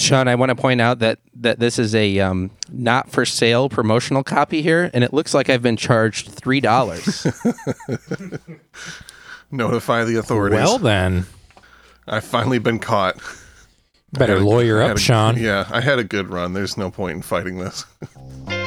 Sean, 0.00 0.28
I 0.28 0.34
want 0.34 0.50
to 0.50 0.54
point 0.54 0.80
out 0.80 0.98
that 1.00 1.18
that 1.36 1.58
this 1.58 1.78
is 1.78 1.94
a 1.94 2.18
um, 2.20 2.50
not 2.70 3.10
for 3.10 3.24
sale 3.24 3.68
promotional 3.68 4.22
copy 4.24 4.62
here, 4.62 4.90
and 4.94 5.04
it 5.04 5.12
looks 5.12 5.34
like 5.34 5.50
I've 5.50 5.62
been 5.62 5.76
charged 5.76 6.28
three 6.30 6.60
dollars. 6.60 7.26
Notify 9.50 10.04
the 10.04 10.16
authorities. 10.16 10.58
Well 10.58 10.78
then, 10.78 11.26
I've 12.06 12.24
finally 12.24 12.58
been 12.58 12.78
caught. 12.78 13.16
better 14.12 14.34
I 14.34 14.36
had 14.36 14.44
a- 14.44 14.48
lawyer 14.48 14.82
up, 14.82 14.96
a- 14.96 15.00
Sean. 15.00 15.36
Yeah, 15.36 15.66
I 15.70 15.80
had 15.80 15.98
a 15.98 16.04
good 16.04 16.30
run. 16.30 16.52
There's 16.52 16.76
no 16.76 16.90
point 16.90 17.16
in 17.16 17.22
fighting 17.22 17.58
this. 17.58 17.84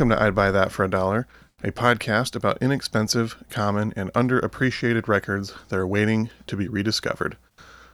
Welcome 0.00 0.16
to 0.16 0.22
I'd 0.24 0.34
Buy 0.34 0.50
That 0.50 0.72
for 0.72 0.82
a 0.82 0.88
Dollar, 0.88 1.26
a 1.62 1.72
podcast 1.72 2.34
about 2.34 2.56
inexpensive, 2.62 3.36
common, 3.50 3.92
and 3.94 4.10
underappreciated 4.14 5.08
records 5.08 5.52
that 5.68 5.78
are 5.78 5.86
waiting 5.86 6.30
to 6.46 6.56
be 6.56 6.68
rediscovered. 6.68 7.36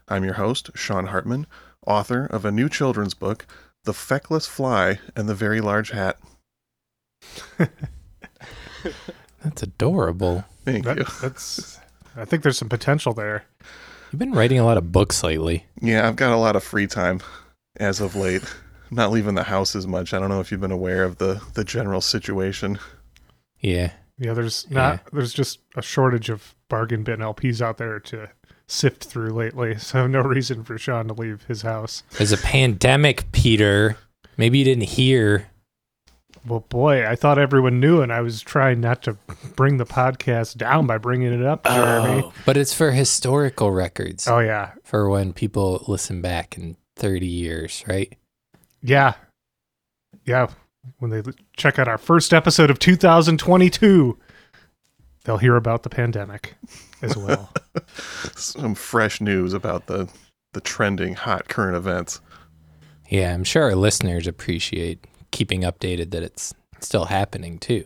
I'm 0.06 0.22
your 0.22 0.34
host, 0.34 0.70
Sean 0.76 1.06
Hartman, 1.06 1.48
author 1.84 2.26
of 2.26 2.44
a 2.44 2.52
new 2.52 2.68
children's 2.68 3.14
book, 3.14 3.44
The 3.82 3.92
Feckless 3.92 4.46
Fly 4.46 5.00
and 5.16 5.28
the 5.28 5.34
Very 5.34 5.60
Large 5.60 5.90
Hat. 5.90 6.16
That's 9.42 9.64
adorable. 9.64 10.44
Thank 10.64 10.84
That, 10.84 10.98
you. 10.98 11.06
that's. 11.20 11.80
I 12.16 12.24
think 12.24 12.44
there's 12.44 12.58
some 12.58 12.68
potential 12.68 13.14
there. 13.14 13.46
You've 14.12 14.20
been 14.20 14.30
writing 14.30 14.60
a 14.60 14.64
lot 14.64 14.76
of 14.78 14.92
books 14.92 15.24
lately. 15.24 15.66
Yeah, 15.80 16.06
I've 16.06 16.14
got 16.14 16.30
a 16.32 16.36
lot 16.36 16.54
of 16.54 16.62
free 16.62 16.86
time 16.86 17.20
as 17.80 18.00
of 18.00 18.14
late. 18.14 18.44
I'm 18.90 18.96
not 18.96 19.10
leaving 19.10 19.34
the 19.34 19.44
house 19.44 19.74
as 19.74 19.86
much. 19.86 20.14
I 20.14 20.18
don't 20.18 20.28
know 20.28 20.40
if 20.40 20.50
you've 20.52 20.60
been 20.60 20.70
aware 20.70 21.04
of 21.04 21.18
the, 21.18 21.42
the 21.54 21.64
general 21.64 22.00
situation. 22.00 22.78
Yeah. 23.60 23.92
Yeah, 24.18 24.32
there's 24.32 24.70
not. 24.70 25.02
There's 25.12 25.34
just 25.34 25.60
a 25.76 25.82
shortage 25.82 26.30
of 26.30 26.54
bargain 26.68 27.02
bin 27.02 27.20
LPs 27.20 27.60
out 27.60 27.78
there 27.78 28.00
to 28.00 28.30
sift 28.66 29.04
through 29.04 29.30
lately. 29.30 29.76
So 29.78 30.06
no 30.06 30.20
reason 30.22 30.64
for 30.64 30.78
Sean 30.78 31.08
to 31.08 31.14
leave 31.14 31.44
his 31.44 31.62
house. 31.62 32.02
There's 32.12 32.32
a 32.32 32.38
pandemic, 32.38 33.30
Peter. 33.32 33.96
Maybe 34.36 34.58
you 34.58 34.64
didn't 34.64 34.84
hear. 34.84 35.48
Well, 36.46 36.60
boy, 36.60 37.06
I 37.06 37.16
thought 37.16 37.38
everyone 37.38 37.80
knew, 37.80 38.02
and 38.02 38.12
I 38.12 38.20
was 38.20 38.40
trying 38.40 38.80
not 38.80 39.02
to 39.02 39.16
bring 39.56 39.78
the 39.78 39.86
podcast 39.86 40.56
down 40.56 40.86
by 40.86 40.96
bringing 40.98 41.32
it 41.32 41.44
up, 41.44 41.64
Jeremy. 41.64 42.22
Oh, 42.24 42.32
but 42.44 42.56
it's 42.56 42.72
for 42.72 42.92
historical 42.92 43.72
records. 43.72 44.28
Oh 44.28 44.38
yeah, 44.38 44.72
For 44.84 45.08
when 45.08 45.32
people 45.32 45.84
listen 45.88 46.20
back 46.20 46.56
in 46.56 46.76
30 46.96 47.26
years, 47.26 47.84
right? 47.88 48.16
Yeah, 48.86 49.14
yeah. 50.24 50.48
When 50.98 51.10
they 51.10 51.22
check 51.56 51.78
out 51.78 51.88
our 51.88 51.98
first 51.98 52.32
episode 52.32 52.70
of 52.70 52.78
2022, 52.78 54.16
they'll 55.24 55.38
hear 55.38 55.56
about 55.56 55.82
the 55.82 55.90
pandemic 55.90 56.54
as 57.02 57.16
well. 57.16 57.52
Some 58.36 58.76
fresh 58.76 59.20
news 59.20 59.52
about 59.52 59.86
the, 59.86 60.08
the 60.52 60.60
trending 60.60 61.14
hot 61.14 61.48
current 61.48 61.76
events. 61.76 62.20
Yeah, 63.08 63.34
I'm 63.34 63.42
sure 63.42 63.64
our 63.64 63.74
listeners 63.74 64.28
appreciate 64.28 65.04
keeping 65.32 65.62
updated 65.62 66.12
that 66.12 66.22
it's 66.22 66.54
still 66.80 67.06
happening 67.06 67.58
too. 67.58 67.84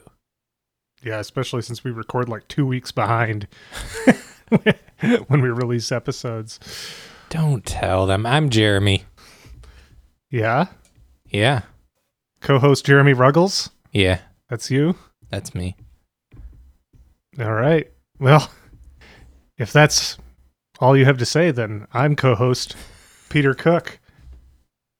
Yeah, 1.03 1.19
especially 1.19 1.63
since 1.63 1.83
we 1.83 1.91
record 1.91 2.29
like 2.29 2.47
two 2.49 2.67
weeks 2.67 2.93
behind 2.93 3.49
when 5.29 5.41
we 5.41 5.49
release 5.49 5.91
episodes. 5.91 6.61
Don't 7.31 7.65
tell 7.65 8.05
them. 8.07 8.27
I'm 8.27 8.51
Jeremy. 8.51 9.05
Yeah. 10.31 10.67
Yeah. 11.31 11.63
Co 12.41 12.59
host 12.59 12.85
Jeremy 12.85 13.13
Ruggles. 13.13 13.71
Yeah. 13.93 14.21
That's 14.49 14.71
you. 14.71 14.97
That's 15.31 15.55
me. 15.55 15.77
All 17.39 17.53
right. 17.53 17.91
Well, 18.19 18.51
if 19.57 19.73
that's 19.73 20.19
all 20.81 20.97
you 20.97 21.05
have 21.05 21.19
to 21.19 21.27
say, 21.27 21.51
then 21.51 21.87
I'm 21.93 22.17
co 22.17 22.35
host 22.35 22.77
Peter 23.29 23.55
Cook. 23.55 23.99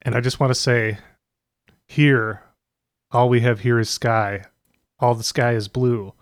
And 0.03 0.15
I 0.15 0.21
just 0.21 0.39
want 0.39 0.51
to 0.51 0.59
say 0.59 0.97
here, 1.87 2.41
all 3.11 3.29
we 3.29 3.41
have 3.41 3.59
here 3.59 3.79
is 3.79 3.89
sky. 3.89 4.45
All 4.99 5.13
the 5.15 5.23
sky 5.23 5.53
is 5.53 5.67
blue. 5.67 6.13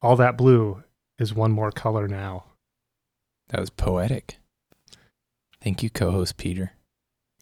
All 0.00 0.16
that 0.16 0.36
blue 0.36 0.84
is 1.18 1.34
one 1.34 1.50
more 1.50 1.72
color 1.72 2.06
now. 2.06 2.44
That 3.48 3.60
was 3.60 3.70
poetic. 3.70 4.38
Thank 5.60 5.82
you, 5.82 5.90
co 5.90 6.10
host 6.12 6.36
Peter. 6.36 6.72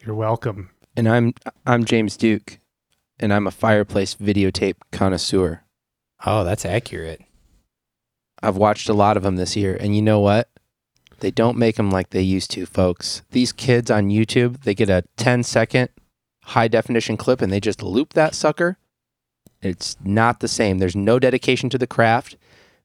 You're 0.04 0.14
welcome. 0.14 0.70
And 0.96 1.08
I'm 1.08 1.34
I'm 1.66 1.84
James 1.84 2.16
Duke, 2.16 2.58
and 3.20 3.32
I'm 3.32 3.46
a 3.46 3.52
fireplace 3.52 4.14
videotape 4.14 4.76
connoisseur. 4.90 5.62
Oh, 6.24 6.44
that's 6.44 6.64
accurate. 6.64 7.22
I've 8.42 8.56
watched 8.56 8.88
a 8.88 8.94
lot 8.94 9.16
of 9.16 9.22
them 9.22 9.36
this 9.36 9.56
year, 9.56 9.76
and 9.78 9.94
you 9.94 10.02
know 10.02 10.20
what? 10.20 10.48
They 11.20 11.30
don't 11.30 11.56
make 11.56 11.76
them 11.76 11.90
like 11.90 12.10
they 12.10 12.22
used 12.22 12.50
to, 12.52 12.66
folks. 12.66 13.22
These 13.30 13.52
kids 13.52 13.90
on 13.90 14.08
YouTube, 14.08 14.62
they 14.62 14.74
get 14.74 14.90
a 14.90 15.04
10 15.16 15.42
second 15.42 15.88
high 16.44 16.68
definition 16.68 17.16
clip 17.16 17.40
and 17.40 17.52
they 17.52 17.60
just 17.60 17.82
loop 17.82 18.12
that 18.12 18.34
sucker. 18.34 18.76
It's 19.62 19.96
not 20.04 20.40
the 20.40 20.48
same. 20.48 20.78
There's 20.78 20.94
no 20.94 21.18
dedication 21.18 21.70
to 21.70 21.78
the 21.78 21.86
craft. 21.86 22.36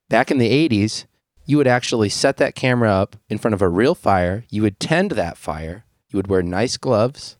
Back 0.10 0.32
in 0.32 0.38
the 0.38 0.70
80s, 0.70 1.06
you 1.46 1.58
would 1.58 1.68
actually 1.68 2.10
set 2.10 2.38
that 2.38 2.56
camera 2.56 2.90
up 2.90 3.18
in 3.30 3.38
front 3.38 3.54
of 3.54 3.62
a 3.62 3.70
real 3.70 3.96
fire. 3.96 4.46
You 4.50 4.62
would 4.62 4.80
tend 4.80 5.12
that 5.12 5.38
fire. 5.38 5.84
You 6.10 6.18
would 6.18 6.28
wear 6.28 6.42
nice 6.42 6.78
gloves. 6.78 7.38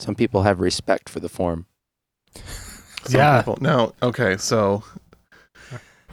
Some 0.00 0.14
people 0.14 0.42
have 0.42 0.60
respect 0.60 1.08
for 1.08 1.20
the 1.20 1.28
form. 1.28 1.66
Some 3.04 3.20
Yeah. 3.20 3.38
people- 3.42 3.58
Now, 3.60 3.92
okay, 4.02 4.36
so 4.36 4.82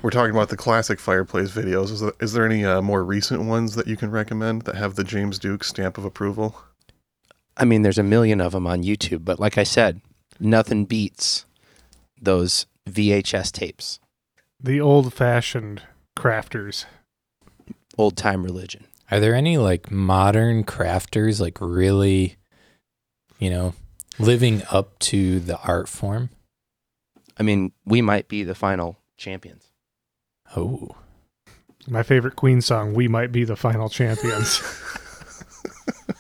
we're 0.01 0.09
talking 0.09 0.31
about 0.35 0.49
the 0.49 0.57
classic 0.57 0.99
fireplace 0.99 1.51
videos. 1.51 1.91
Is 1.91 2.01
there, 2.01 2.11
is 2.19 2.33
there 2.33 2.45
any 2.45 2.65
uh, 2.65 2.81
more 2.81 3.03
recent 3.03 3.43
ones 3.43 3.75
that 3.75 3.87
you 3.87 3.95
can 3.97 4.11
recommend 4.11 4.63
that 4.63 4.75
have 4.75 4.95
the 4.95 5.03
James 5.03 5.39
Duke 5.39 5.63
stamp 5.63 5.97
of 5.97 6.05
approval? 6.05 6.61
I 7.55 7.65
mean, 7.65 7.81
there's 7.81 7.97
a 7.97 8.03
million 8.03 8.39
of 8.41 8.51
them 8.51 8.67
on 8.67 8.83
YouTube, 8.83 9.25
but 9.25 9.39
like 9.39 9.57
I 9.57 9.63
said, 9.63 10.01
nothing 10.39 10.85
beats 10.85 11.45
those 12.21 12.65
VHS 12.89 13.51
tapes. 13.51 13.99
The 14.61 14.79
old 14.81 15.13
fashioned 15.13 15.81
crafters. 16.17 16.85
Old 17.97 18.15
time 18.17 18.43
religion. 18.43 18.85
Are 19.09 19.19
there 19.19 19.33
any 19.33 19.57
like 19.57 19.89
modern 19.89 20.63
crafters, 20.65 21.39
like 21.39 21.57
really, 21.61 22.35
you 23.39 23.49
know, 23.49 23.73
living 24.19 24.63
up 24.71 24.97
to 24.99 25.39
the 25.39 25.57
art 25.61 25.87
form? 25.87 26.29
I 27.37 27.43
mean, 27.43 27.71
we 27.85 28.01
might 28.01 28.27
be 28.27 28.43
the 28.43 28.55
final 28.55 28.97
champions. 29.17 29.71
Oh, 30.55 30.95
My 31.87 32.03
favorite 32.03 32.35
Queen 32.35 32.61
song, 32.61 32.93
We 32.93 33.07
Might 33.07 33.31
Be 33.31 33.43
the 33.43 33.55
Final 33.55 33.89
Champions. 33.89 34.61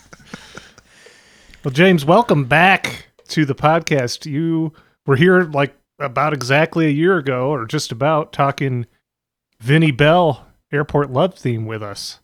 well, 1.63 1.71
James, 1.71 2.05
welcome 2.05 2.45
back 2.45 3.07
to 3.29 3.45
the 3.45 3.55
podcast. 3.55 4.25
You 4.25 4.73
were 5.05 5.15
here 5.15 5.43
like 5.43 5.75
about 5.99 6.33
exactly 6.33 6.85
a 6.85 6.91
year 6.91 7.17
ago, 7.17 7.49
or 7.49 7.65
just 7.65 7.91
about, 7.91 8.31
talking 8.31 8.85
Vinnie 9.59 9.91
Bell 9.91 10.45
Airport 10.71 11.09
Love 11.11 11.33
theme 11.33 11.65
with 11.65 11.81
us. 11.81 12.19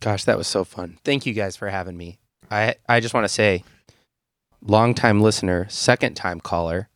Gosh, 0.00 0.24
that 0.24 0.36
was 0.36 0.48
so 0.48 0.64
fun. 0.64 0.98
Thank 1.04 1.26
you 1.26 1.32
guys 1.32 1.56
for 1.56 1.68
having 1.68 1.96
me. 1.96 2.18
I 2.50 2.74
I 2.88 3.00
just 3.00 3.14
want 3.14 3.24
to 3.24 3.32
say, 3.32 3.62
long 4.64 4.94
time 4.94 5.20
listener, 5.20 5.66
second 5.68 6.14
time 6.14 6.40
caller, 6.40 6.88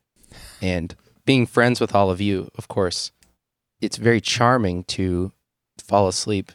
and 0.61 0.95
being 1.25 1.47
friends 1.47 1.81
with 1.81 1.95
all 1.95 2.11
of 2.11 2.21
you, 2.21 2.51
of 2.57 2.69
course, 2.69 3.13
it's 3.81 3.97
very 3.97 4.21
charming 4.21 4.85
to 4.85 5.33
fall 5.79 6.09
asleep 6.09 6.53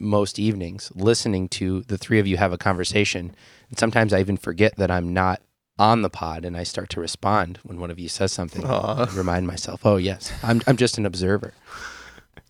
most 0.00 0.38
evenings 0.38 0.90
listening 0.94 1.48
to 1.48 1.82
the 1.82 1.96
three 1.96 2.18
of 2.18 2.26
you 2.26 2.36
have 2.36 2.52
a 2.52 2.58
conversation. 2.58 3.34
And 3.68 3.78
sometimes 3.78 4.12
I 4.12 4.20
even 4.20 4.36
forget 4.36 4.76
that 4.76 4.90
I'm 4.90 5.12
not 5.12 5.40
on 5.78 6.02
the 6.02 6.10
pod 6.10 6.44
and 6.44 6.56
I 6.56 6.62
start 6.62 6.88
to 6.90 7.00
respond 7.00 7.58
when 7.62 7.80
one 7.80 7.90
of 7.90 7.98
you 7.98 8.08
says 8.08 8.32
something. 8.32 8.64
Aw. 8.64 9.10
Remind 9.14 9.46
myself, 9.46 9.84
oh 9.84 9.96
yes, 9.96 10.32
I'm 10.42 10.62
I'm 10.66 10.76
just 10.76 10.98
an 10.98 11.06
observer. 11.06 11.54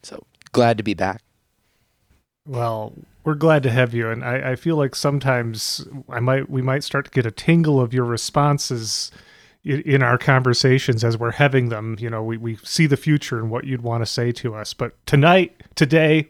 So 0.02 0.26
glad 0.52 0.78
to 0.78 0.84
be 0.84 0.94
back. 0.94 1.22
Well, 2.46 2.92
we're 3.24 3.34
glad 3.34 3.62
to 3.62 3.70
have 3.70 3.94
you, 3.94 4.10
and 4.10 4.22
I, 4.22 4.52
I 4.52 4.56
feel 4.56 4.76
like 4.76 4.94
sometimes 4.94 5.86
I 6.08 6.20
might 6.20 6.50
we 6.50 6.60
might 6.60 6.84
start 6.84 7.06
to 7.06 7.10
get 7.10 7.24
a 7.24 7.30
tingle 7.30 7.80
of 7.80 7.94
your 7.94 8.04
responses 8.04 9.10
in, 9.64 9.80
in 9.82 10.02
our 10.02 10.18
conversations 10.18 11.02
as 11.04 11.16
we're 11.16 11.32
having 11.32 11.70
them. 11.70 11.96
You 11.98 12.10
know, 12.10 12.22
we, 12.22 12.36
we 12.36 12.56
see 12.56 12.86
the 12.86 12.98
future 12.98 13.38
and 13.38 13.50
what 13.50 13.64
you'd 13.64 13.82
want 13.82 14.02
to 14.02 14.06
say 14.06 14.30
to 14.32 14.54
us. 14.54 14.74
But 14.74 14.94
tonight, 15.06 15.62
today, 15.74 16.28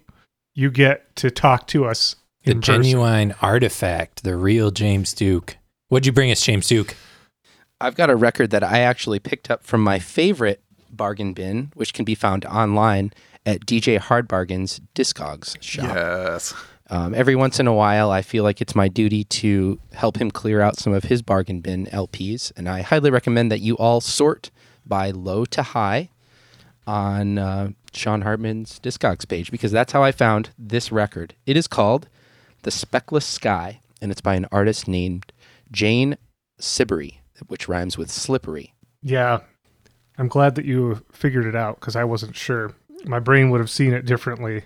you 0.55 0.70
get 0.70 1.14
to 1.16 1.31
talk 1.31 1.66
to 1.69 1.84
us. 1.84 2.14
the 2.44 2.52
in 2.52 2.60
person. 2.60 2.82
genuine 2.82 3.34
artifact, 3.43 4.22
the 4.22 4.37
real 4.37 4.70
James 4.70 5.14
Duke. 5.14 5.56
What'd 5.88 6.06
you 6.06 6.12
bring 6.12 6.31
us, 6.31 6.40
James 6.40 6.69
Duke? 6.69 6.94
I've 7.81 7.96
got 7.96 8.08
a 8.08 8.17
record 8.17 8.50
that 8.50 8.62
I 8.62 8.81
actually 8.81 9.19
picked 9.19 9.50
up 9.50 9.64
from 9.64 9.82
my 9.82 9.99
favorite 9.99 10.62
Bargain 10.90 11.32
Bin, 11.32 11.72
which 11.75 11.93
can 11.93 12.05
be 12.05 12.14
found 12.14 12.44
online 12.46 13.12
at 13.46 13.67
DJ 13.67 13.99
Hard 13.99 14.29
Bargain's 14.29 14.81
Discogs 14.94 15.61
shop. 15.62 15.94
Yes. 15.94 16.55
Um, 16.91 17.14
every 17.14 17.35
once 17.35 17.58
in 17.58 17.67
a 17.67 17.73
while, 17.73 18.11
I 18.11 18.23
feel 18.23 18.44
like 18.44 18.61
it's 18.61 18.75
my 18.75 18.88
duty 18.88 19.25
to 19.25 19.81
help 19.93 20.19
him 20.19 20.31
clear 20.31 20.61
out 20.61 20.76
some 20.79 20.93
of 20.93 21.05
his 21.05 21.23
bargain 21.23 21.61
bin 21.61 21.87
LPs, 21.87 22.52
and 22.56 22.69
I 22.69 22.82
highly 22.82 23.11
recommend 23.11 23.50
that 23.50 23.61
you 23.61 23.76
all 23.76 24.00
sort 24.00 24.50
by 24.85 25.11
low 25.11 25.44
to 25.46 25.62
high 25.62 26.11
on 26.87 27.38
uh, 27.38 27.70
Sean 27.94 28.23
Hartman's 28.23 28.79
Discogs 28.81 29.26
page 29.26 29.50
because 29.50 29.73
that's 29.73 29.93
how 29.93 30.02
I 30.02 30.12
found 30.12 30.50
this 30.58 30.93
record. 30.93 31.35
It 31.46 31.56
is 31.56 31.67
called 31.67 32.08
The 32.62 32.70
Speckless 32.70 33.25
Sky, 33.25 33.81
and 34.02 34.11
it's 34.11 34.20
by 34.20 34.35
an 34.35 34.46
artist 34.52 34.87
named 34.87 35.32
Jane 35.70 36.19
Siberry, 36.61 37.20
which 37.46 37.69
rhymes 37.69 37.96
with 37.96 38.11
slippery. 38.11 38.75
Yeah. 39.02 39.41
I'm 40.19 40.29
glad 40.29 40.55
that 40.55 40.64
you 40.64 41.02
figured 41.11 41.46
it 41.46 41.56
out 41.56 41.81
because 41.81 41.96
I 41.96 42.05
wasn't 42.05 42.37
sure. 42.37 42.73
My 43.06 43.18
brain 43.18 43.50
would 43.50 43.60
have 43.60 43.70
seen 43.70 43.92
it 43.92 44.06
differently. 44.06 44.64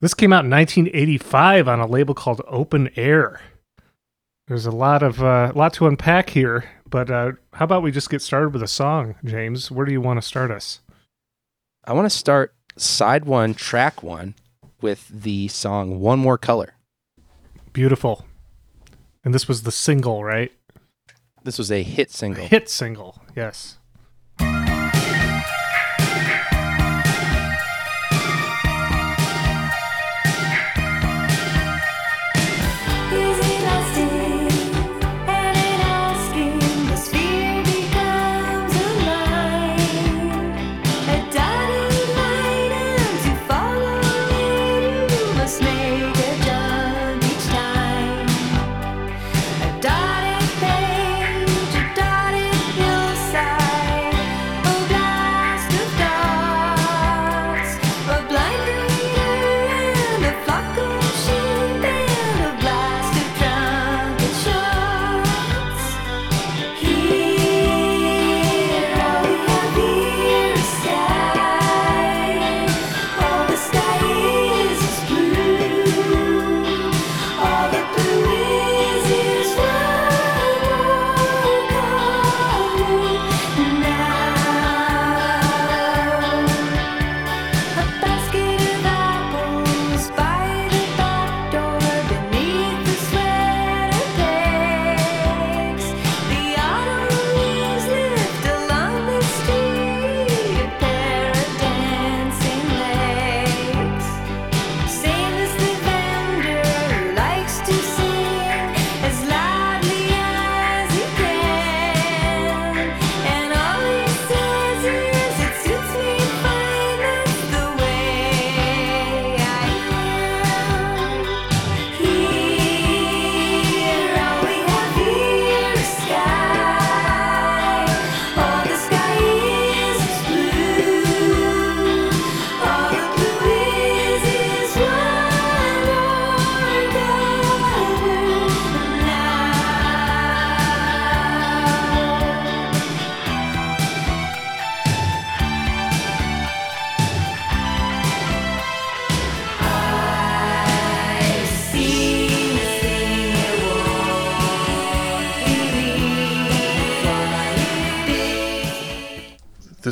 This 0.00 0.14
came 0.14 0.32
out 0.32 0.44
in 0.44 0.50
1985 0.50 1.68
on 1.68 1.80
a 1.80 1.86
label 1.86 2.14
called 2.14 2.42
Open 2.46 2.90
Air. 2.96 3.40
There's 4.46 4.66
a 4.66 4.70
lot 4.70 5.02
of 5.02 5.22
uh, 5.22 5.52
lot 5.54 5.72
to 5.74 5.86
unpack 5.86 6.30
here, 6.30 6.64
but 6.88 7.10
uh, 7.10 7.32
how 7.54 7.64
about 7.64 7.82
we 7.82 7.90
just 7.90 8.10
get 8.10 8.22
started 8.22 8.52
with 8.52 8.62
a 8.62 8.68
song, 8.68 9.16
James? 9.24 9.70
Where 9.70 9.86
do 9.86 9.92
you 9.92 10.00
want 10.00 10.20
to 10.20 10.26
start 10.26 10.50
us? 10.50 10.80
I 11.84 11.92
want 11.94 12.06
to 12.06 12.16
start 12.16 12.54
side 12.76 13.24
one, 13.24 13.54
track 13.54 14.02
one, 14.02 14.34
with 14.80 15.08
the 15.08 15.48
song 15.48 15.98
One 16.00 16.18
More 16.18 16.38
Color. 16.38 16.74
Beautiful. 17.72 18.24
And 19.24 19.34
this 19.34 19.48
was 19.48 19.62
the 19.62 19.72
single, 19.72 20.22
right? 20.22 20.52
This 21.42 21.58
was 21.58 21.72
a 21.72 21.82
hit 21.82 22.10
single. 22.10 22.46
Hit 22.46 22.68
single, 22.68 23.22
yes. 23.34 23.78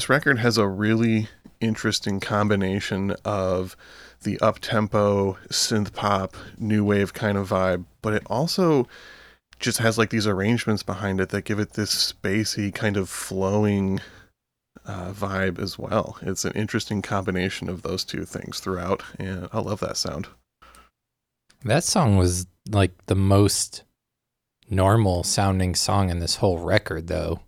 This 0.04 0.10
record 0.10 0.38
has 0.40 0.58
a 0.58 0.68
really 0.68 1.28
interesting 1.62 2.20
combination 2.20 3.12
of 3.24 3.74
the 4.22 4.38
up 4.40 4.58
tempo 4.58 5.38
synth 5.48 5.94
pop 5.94 6.36
new 6.58 6.84
wave 6.84 7.14
kind 7.14 7.38
of 7.38 7.48
vibe, 7.48 7.86
but 8.02 8.12
it 8.12 8.22
also 8.26 8.86
just 9.58 9.78
has 9.78 9.96
like 9.96 10.10
these 10.10 10.26
arrangements 10.26 10.82
behind 10.82 11.22
it 11.22 11.30
that 11.30 11.46
give 11.46 11.58
it 11.58 11.72
this 11.72 12.12
spacey 12.12 12.70
kind 12.74 12.98
of 12.98 13.08
flowing 13.08 13.98
uh, 14.84 15.10
vibe 15.12 15.58
as 15.58 15.78
well. 15.78 16.18
It's 16.20 16.44
an 16.44 16.52
interesting 16.52 17.00
combination 17.00 17.70
of 17.70 17.80
those 17.80 18.04
two 18.04 18.26
things 18.26 18.60
throughout, 18.60 19.02
and 19.18 19.48
I 19.54 19.60
love 19.60 19.80
that 19.80 19.96
sound. 19.96 20.28
That 21.64 21.82
song 21.82 22.18
was 22.18 22.46
like 22.68 22.92
the 23.06 23.14
most 23.14 23.84
normal 24.68 25.22
sounding 25.22 25.74
song 25.74 26.10
in 26.10 26.18
this 26.18 26.36
whole 26.36 26.58
record, 26.58 27.06
though. 27.06 27.40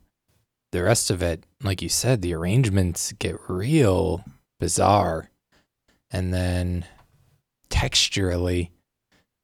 The 0.73 0.83
rest 0.83 1.11
of 1.11 1.23
it, 1.23 1.45
like 1.63 1.83
you 1.83 1.89
said, 1.89 2.23
the 2.23 2.35
arrangements 2.35 3.13
get 3.13 3.37
real 3.49 4.25
bizarre. 4.61 5.31
And 6.11 6.33
then 6.33 6.85
texturally, 7.71 8.71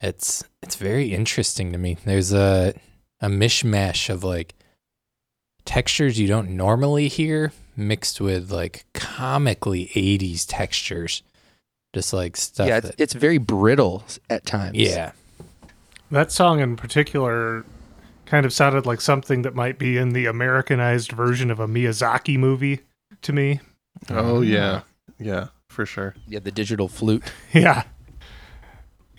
it's 0.01 0.43
it's 0.61 0.75
very 0.75 1.13
interesting 1.13 1.71
to 1.71 1.77
me. 1.77 1.97
There's 2.05 2.33
a 2.33 2.73
a 3.19 3.27
mishmash 3.27 4.09
of 4.09 4.23
like 4.23 4.53
textures 5.65 6.19
you 6.19 6.27
don't 6.27 6.51
normally 6.51 7.07
hear 7.07 7.53
mixed 7.75 8.19
with 8.19 8.51
like 8.51 8.85
comically 8.93 9.87
80s 9.95 10.45
textures. 10.47 11.23
Just 11.93 12.11
like 12.11 12.35
stuff 12.37 12.67
yeah, 12.67 12.77
it's, 12.77 12.87
that 12.87 12.99
it's 12.99 13.13
very 13.13 13.37
brittle 13.37 14.03
at 14.29 14.45
times. 14.45 14.77
Yeah. 14.77 15.11
That 16.11 16.31
song 16.31 16.59
in 16.59 16.75
particular 16.75 17.65
kind 18.33 18.47
of 18.47 18.51
sounded 18.51 18.83
like 18.83 18.99
something 18.99 19.43
that 19.43 19.53
might 19.53 19.77
be 19.77 19.95
in 19.95 20.09
the 20.09 20.25
Americanized 20.25 21.11
version 21.11 21.51
of 21.51 21.59
a 21.59 21.67
Miyazaki 21.67 22.35
movie 22.35 22.79
to 23.21 23.31
me. 23.31 23.59
Oh 24.09 24.41
yeah, 24.41 24.81
yeah, 25.19 25.49
for 25.69 25.85
sure. 25.85 26.15
Yeah, 26.27 26.39
the 26.39 26.51
digital 26.51 26.87
flute. 26.87 27.23
Yeah. 27.53 27.83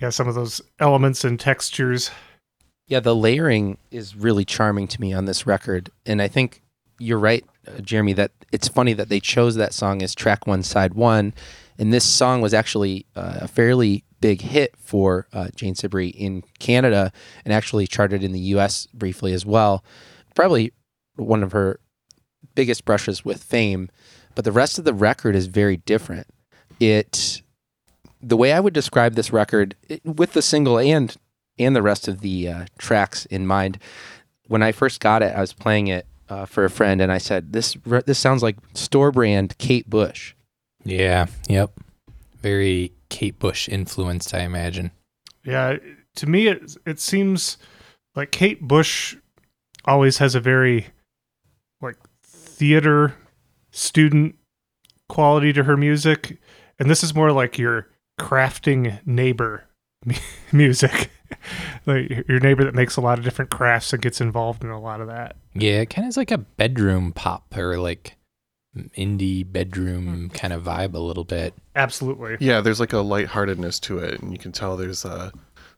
Yeah, 0.01 0.11
some 0.11 0.27
of 0.27 0.35
those 0.35 0.61
elements 0.81 1.23
and 1.23 1.39
textures. 1.39 2.11
Yeah, 2.89 2.99
the 2.99 3.15
layering 3.15 3.79
is 3.93 4.17
really 4.17 4.45
charming 4.45 4.89
to 4.89 5.01
me 5.01 5.13
on 5.13 5.27
this 5.27 5.47
record, 5.47 5.91
and 6.05 6.21
I 6.21 6.27
think 6.27 6.61
you're 6.99 7.17
right, 7.17 7.45
uh, 7.69 7.81
Jeremy. 7.83 8.15
That 8.15 8.33
it's 8.51 8.67
funny 8.67 8.95
that 8.95 9.11
they 9.11 9.21
chose 9.21 9.55
that 9.55 9.73
song 9.73 10.03
as 10.03 10.17
track 10.17 10.49
one, 10.49 10.65
side 10.65 10.95
one, 10.95 11.35
and 11.79 11.93
this 11.93 12.05
song 12.05 12.41
was 12.41 12.55
actually 12.55 13.07
uh, 13.17 13.39
a 13.43 13.49
fairly 13.49 14.05
big 14.21 14.41
hit 14.41 14.75
for 14.79 15.27
uh, 15.33 15.49
Jane 15.55 15.75
Siberry 15.75 16.09
in 16.09 16.43
Canada, 16.59 17.13
and 17.45 17.53
actually 17.53 17.87
charted 17.87 18.23
in 18.25 18.33
the 18.33 18.41
U.S. 18.41 18.87
briefly 18.95 19.33
as 19.33 19.45
well. 19.45 19.85
Probably 20.35 20.73
one 21.17 21.43
of 21.43 21.53
her 21.53 21.81
biggest 22.55 22.85
brushes 22.85 23.25
with 23.25 23.43
fame, 23.43 23.91
but 24.35 24.45
the 24.45 24.53
rest 24.53 24.79
of 24.79 24.85
the 24.85 24.95
record 24.95 25.35
is 25.35 25.47
very 25.47 25.77
different. 25.79 26.27
It 26.81 27.43
the 28.23 28.37
way 28.37 28.53
I 28.53 28.61
would 28.61 28.73
describe 28.73 29.15
this 29.15 29.33
record 29.33 29.77
it- 29.89 30.05
with 30.05 30.33
the 30.33 30.43
single 30.43 30.79
and 30.79 31.15
and 31.59 31.77
the 31.77 31.83
rest 31.83 32.09
of 32.09 32.21
the 32.21 32.49
uh, 32.49 32.65
tracks 32.79 33.27
in 33.27 33.47
mind. 33.47 33.79
When 34.49 34.63
I 34.63 34.73
first 34.73 35.01
got 35.01 35.23
it, 35.23 35.35
I 35.37 35.41
was 35.41 35.53
playing 35.53 35.87
it 35.89 36.07
uh, 36.29 36.47
for 36.47 36.65
a 36.65 36.71
friend, 36.71 37.01
and 37.01 37.13
I 37.13 37.19
said, 37.19 37.53
"This 37.53 37.77
re- 37.87 38.03
this 38.05 38.19
sounds 38.19 38.43
like 38.43 38.57
store 38.75 39.13
brand 39.13 39.57
Kate 39.59 39.89
Bush." 39.89 40.35
Yeah. 40.85 41.27
Yep. 41.49 41.73
Very 42.41 42.93
Kate 43.09 43.39
Bush 43.39 43.69
influenced, 43.69 44.35
I 44.35 44.41
imagine. 44.41 44.91
Yeah, 45.45 45.77
to 46.17 46.27
me 46.27 46.49
it 46.49 46.77
it 46.87 47.01
seems 47.01 47.59
like 48.15 48.31
Kate 48.31 48.61
Bush 48.61 49.17
always 49.85 50.19
has 50.19 50.35
a 50.35 50.41
very 50.41 50.87
like 51.81 51.97
theater 52.23 53.15
student 53.71 54.37
quality 55.09 55.53
to 55.53 55.65
her 55.65 55.77
music, 55.77 56.39
and 56.79 56.89
this 56.91 57.03
is 57.03 57.15
more 57.15 57.33
like 57.33 57.59
your 57.59 57.89
crafting 58.21 59.01
neighbor 59.07 59.65
music. 60.53 61.11
like 61.87 62.11
your 62.29 62.41
neighbor 62.41 62.65
that 62.65 62.75
makes 62.75 62.97
a 62.97 63.01
lot 63.01 63.19
of 63.19 63.25
different 63.25 63.51
crafts 63.51 63.93
and 63.93 64.03
gets 64.03 64.21
involved 64.21 64.63
in 64.63 64.71
a 64.71 64.81
lot 64.81 65.01
of 65.01 65.09
that. 65.09 65.37
Yeah, 65.55 65.81
it 65.81 65.91
kind 65.91 66.05
of 66.05 66.11
is 66.11 66.17
like 66.17 66.31
a 66.31 66.39
bedroom 66.39 67.13
pop 67.13 67.57
or 67.57 67.79
like 67.79 68.17
indie 68.97 69.51
bedroom 69.51 70.07
hmm. 70.07 70.27
kind 70.29 70.53
of 70.53 70.65
vibe 70.65 70.95
a 70.95 70.99
little 70.99 71.25
bit. 71.25 71.55
Absolutely. 71.77 72.37
Yeah, 72.41 72.61
there's 72.61 72.81
like 72.81 72.93
a 72.93 72.99
lightheartedness 72.99 73.81
to 73.81 73.99
it, 73.99 74.21
and 74.21 74.33
you 74.33 74.39
can 74.39 74.53
tell 74.53 74.77
there's 74.77 75.05
a 75.05 75.33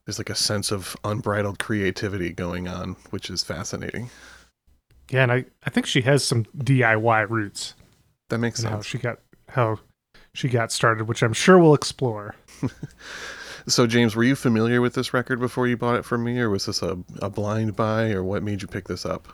there's 0.05 0.19
like 0.19 0.31
a 0.31 0.35
sense 0.35 0.71
of 0.71 0.97
unbridled 1.05 1.59
creativity 1.59 2.33
going 2.33 2.69
on, 2.69 2.97
which 3.11 3.29
is 3.31 3.43
fascinating. 3.43 4.11
Yeah, 5.11 5.25
and 5.25 5.33
I, 5.33 5.45
I 5.65 5.71
think 5.71 5.87
she 5.87 6.03
has 6.03 6.25
some 6.25 6.45
DIY 6.57 7.31
roots 7.31 7.75
That 8.29 8.39
makes 8.39 8.61
and 8.61 8.69
how 8.69 8.77
sense. 8.77 8.87
she 8.87 8.99
got 8.99 9.19
how 9.49 9.79
she 10.33 10.49
got 10.49 10.73
started, 10.73 11.09
which 11.09 11.23
I'm 11.23 11.33
sure 11.33 11.59
we'll 11.59 11.75
explore. 11.75 12.35
So, 13.69 13.89
James, 13.89 14.15
were 14.15 14.23
you 14.23 14.37
familiar 14.37 14.81
with 14.81 14.95
this 14.95 15.13
record 15.13 15.41
before 15.41 15.67
you 15.67 15.77
bought 15.77 15.97
it 15.97 16.05
from 16.05 16.23
me, 16.23 16.39
or 16.39 16.51
was 16.51 16.67
this 16.67 16.83
a, 16.83 16.99
a 17.21 17.29
blind 17.29 17.75
buy, 17.75 18.13
or 18.13 18.23
what 18.23 18.45
made 18.45 18.63
you 18.63 18.69
pick 18.69 18.87
this 18.87 19.05
up? 19.05 19.27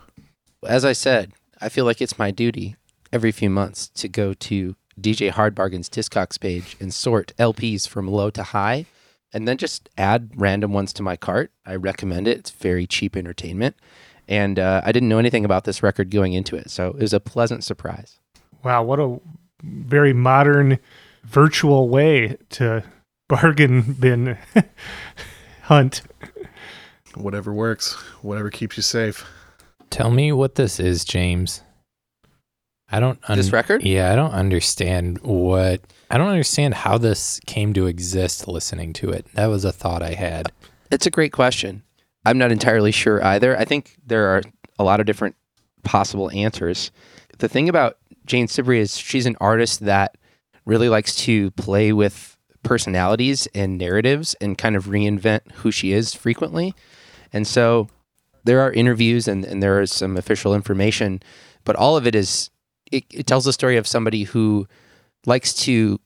As 0.65 0.83
I 0.83 0.93
said, 0.93 1.33
I 1.61 1.69
feel 1.69 1.85
like 1.85 2.01
it's 2.01 2.17
my 2.17 2.31
duty 2.31 2.75
every 3.13 3.31
few 3.31 3.49
months 3.49 3.87
to 3.89 4.09
go 4.09 4.33
to 4.33 4.75
DJ 4.99 5.29
Hard 5.29 5.55
Bargain's 5.55 5.89
Discogs 5.89 6.39
page 6.39 6.75
and 6.79 6.93
sort 6.93 7.31
LPs 7.37 7.87
from 7.87 8.07
low 8.07 8.29
to 8.31 8.43
high, 8.43 8.85
and 9.31 9.47
then 9.47 9.57
just 9.57 9.87
add 9.97 10.31
random 10.35 10.73
ones 10.73 10.91
to 10.93 11.03
my 11.03 11.15
cart. 11.15 11.51
I 11.65 11.75
recommend 11.75 12.27
it. 12.27 12.39
It's 12.39 12.51
very 12.51 12.85
cheap 12.87 13.15
entertainment, 13.15 13.75
and 14.27 14.59
uh, 14.59 14.81
I 14.83 14.91
didn't 14.91 15.09
know 15.09 15.19
anything 15.19 15.45
about 15.45 15.63
this 15.63 15.83
record 15.83 16.09
going 16.09 16.33
into 16.33 16.55
it, 16.55 16.69
so 16.69 16.89
it 16.89 16.97
was 16.97 17.13
a 17.13 17.19
pleasant 17.19 17.63
surprise. 17.63 18.19
Wow, 18.63 18.83
what 18.83 18.99
a 18.99 19.19
very 19.61 20.13
modern 20.13 20.79
virtual 21.23 21.87
way 21.87 22.37
to 22.49 22.83
bargain 23.27 23.93
bin 23.93 24.37
hunt. 25.63 26.01
Whatever 27.15 27.53
works, 27.53 27.93
whatever 28.21 28.49
keeps 28.49 28.75
you 28.75 28.83
safe. 28.83 29.25
Tell 29.91 30.09
me 30.09 30.31
what 30.31 30.55
this 30.55 30.79
is, 30.79 31.05
James. 31.05 31.61
I 32.93 32.99
don't 32.99 33.19
This 33.27 33.51
record? 33.51 33.81
Yeah, 33.83 34.11
I 34.11 34.15
don't 34.15 34.33
understand 34.33 35.19
what 35.23 35.81
I 36.11 36.19
don't 36.19 36.29
understand 36.29 36.75
how 36.75 36.99
this 36.99 37.39
came 37.47 37.73
to 37.73 37.87
exist 37.87 38.47
listening 38.47 38.93
to 38.93 39.09
it. 39.09 39.25
That 39.33 39.47
was 39.47 39.65
a 39.65 39.71
thought 39.71 40.03
I 40.03 40.13
had. 40.13 40.51
It's 40.91 41.07
a 41.07 41.11
great 41.11 41.31
question. 41.31 41.81
I'm 42.23 42.37
not 42.37 42.51
entirely 42.51 42.91
sure 42.91 43.23
either. 43.23 43.57
I 43.57 43.65
think 43.65 43.97
there 44.05 44.27
are 44.27 44.43
a 44.77 44.83
lot 44.83 44.99
of 44.99 45.07
different 45.07 45.35
possible 45.83 46.29
answers. 46.31 46.91
The 47.39 47.49
thing 47.49 47.67
about 47.67 47.97
Jane 48.27 48.47
Siberry 48.47 48.79
is 48.79 48.95
she's 48.95 49.25
an 49.25 49.37
artist 49.41 49.79
that 49.81 50.15
really 50.65 50.87
likes 50.87 51.15
to 51.15 51.49
play 51.51 51.93
with 51.93 52.37
personalities 52.61 53.47
and 53.55 53.79
narratives 53.79 54.35
and 54.35 54.55
kind 54.55 54.75
of 54.75 54.85
reinvent 54.85 55.51
who 55.51 55.71
she 55.71 55.93
is 55.93 56.13
frequently. 56.13 56.75
And 57.33 57.47
so 57.47 57.89
there 58.43 58.61
are 58.61 58.71
interviews 58.71 59.27
and, 59.27 59.43
and 59.43 59.63
there 59.63 59.81
is 59.81 59.91
some 59.91 60.15
official 60.15 60.53
information, 60.53 61.23
but 61.63 61.75
all 61.75 61.97
of 61.97 62.05
it 62.05 62.13
is, 62.13 62.51
it, 62.93 63.03
it 63.11 63.27
tells 63.27 63.45
the 63.45 63.53
story 63.53 63.75
of 63.77 63.87
somebody 63.87 64.23
who 64.23 64.67
likes 65.25 65.53
to 65.53 65.99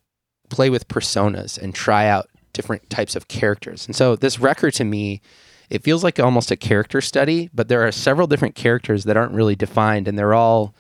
play 0.50 0.70
with 0.70 0.88
personas 0.88 1.58
and 1.58 1.76
try 1.76 2.08
out 2.08 2.30
different 2.54 2.90
types 2.90 3.16
of 3.16 3.28
characters. 3.28 3.86
And 3.86 3.96
so 3.96 4.16
this 4.16 4.40
record 4.40 4.74
to 4.76 4.86
me, 4.86 5.22
it 5.70 5.84
feels 5.84 6.04
like 6.04 6.20
almost 6.20 6.50
a 6.50 6.56
character 6.56 7.02
study, 7.02 7.50
but 7.54 7.68
there 7.68 7.86
are 7.86 7.92
several 7.92 8.26
different 8.26 8.56
characters 8.56 9.04
that 9.04 9.18
aren't 9.18 9.34
really 9.34 9.56
defined 9.56 10.08
and 10.08 10.18
they're 10.18 10.34
all 10.34 10.74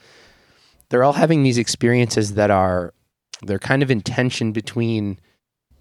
they're 0.89 1.03
all 1.03 1.13
having 1.13 1.43
these 1.43 1.57
experiences 1.57 2.35
that 2.35 2.49
are 2.49 2.93
they're 3.43 3.59
kind 3.59 3.83
of 3.83 3.91
in 3.91 3.99
tension 3.99 4.53
between 4.53 5.19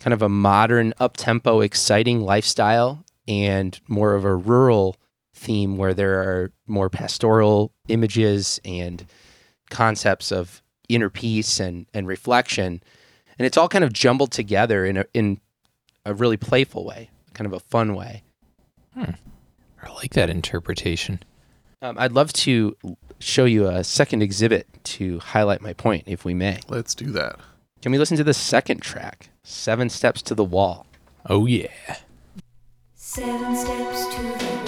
kind 0.01 0.13
of 0.13 0.21
a 0.21 0.29
modern 0.29 0.93
up-tempo 0.99 1.61
exciting 1.61 2.21
lifestyle 2.21 3.05
and 3.29 3.81
more 3.87 4.15
of 4.15 4.25
a 4.25 4.35
rural 4.35 4.97
theme 5.33 5.77
where 5.77 5.95
there 5.95 6.21
are 6.21 6.53
more 6.67 6.91
pastoral 6.91 7.73
images 7.89 8.61
and 8.65 9.07
concepts 9.71 10.31
of 10.33 10.63
inner 10.89 11.11
peace 11.11 11.59
and, 11.61 11.87
and 11.93 12.07
reflection 12.07 12.81
and 13.39 13.47
it's 13.47 13.57
all 13.57 13.69
kind 13.69 13.85
of 13.85 13.93
jumbled 13.93 14.33
together 14.33 14.85
in 14.85 14.97
a 14.97 15.05
in 15.15 15.41
a 16.05 16.15
really 16.15 16.37
playful 16.37 16.85
way, 16.85 17.11
kind 17.35 17.47
of 17.47 17.53
a 17.53 17.61
fun 17.61 17.95
way. 17.95 18.23
I 18.97 19.93
like 19.95 20.15
that 20.15 20.31
interpretation. 20.31 21.23
Um, 21.83 21.97
I'd 21.99 22.13
love 22.13 22.33
to 22.35 22.77
show 23.19 23.45
you 23.45 23.67
a 23.67 23.85
second 23.85 24.23
exhibit 24.23 24.67
to 24.85 25.19
highlight 25.19 25.61
my 25.61 25.73
point, 25.73 26.05
if 26.07 26.25
we 26.25 26.33
may. 26.33 26.61
Let's 26.69 26.95
do 26.95 27.11
that. 27.13 27.39
Can 27.83 27.93
we 27.93 27.99
listen 27.99 28.17
to 28.17 28.25
the 28.25 28.35
second 28.35 28.81
track, 28.81 29.29
Seven 29.43 29.91
Steps 29.91 30.23
to 30.23 30.35
the 30.35 30.45
Wall? 30.45 30.87
Oh 31.29 31.47
yeah. 31.47 31.69
Seven 32.95 33.55
steps 33.55 34.07
to 34.17 34.23
the 34.23 34.66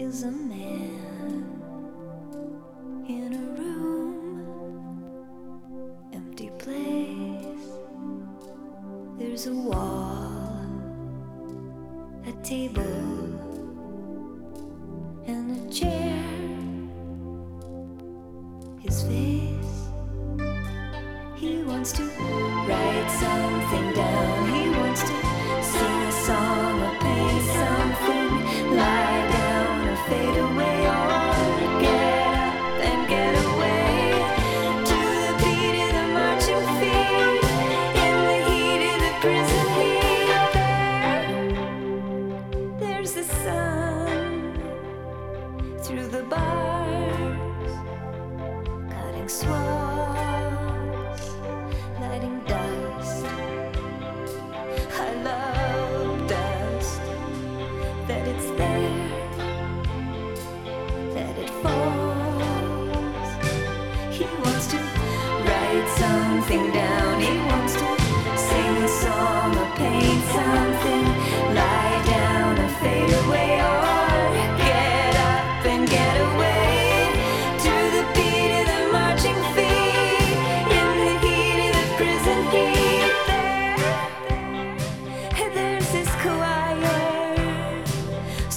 is 0.00 0.22
a 0.22 0.30
man 0.30 0.89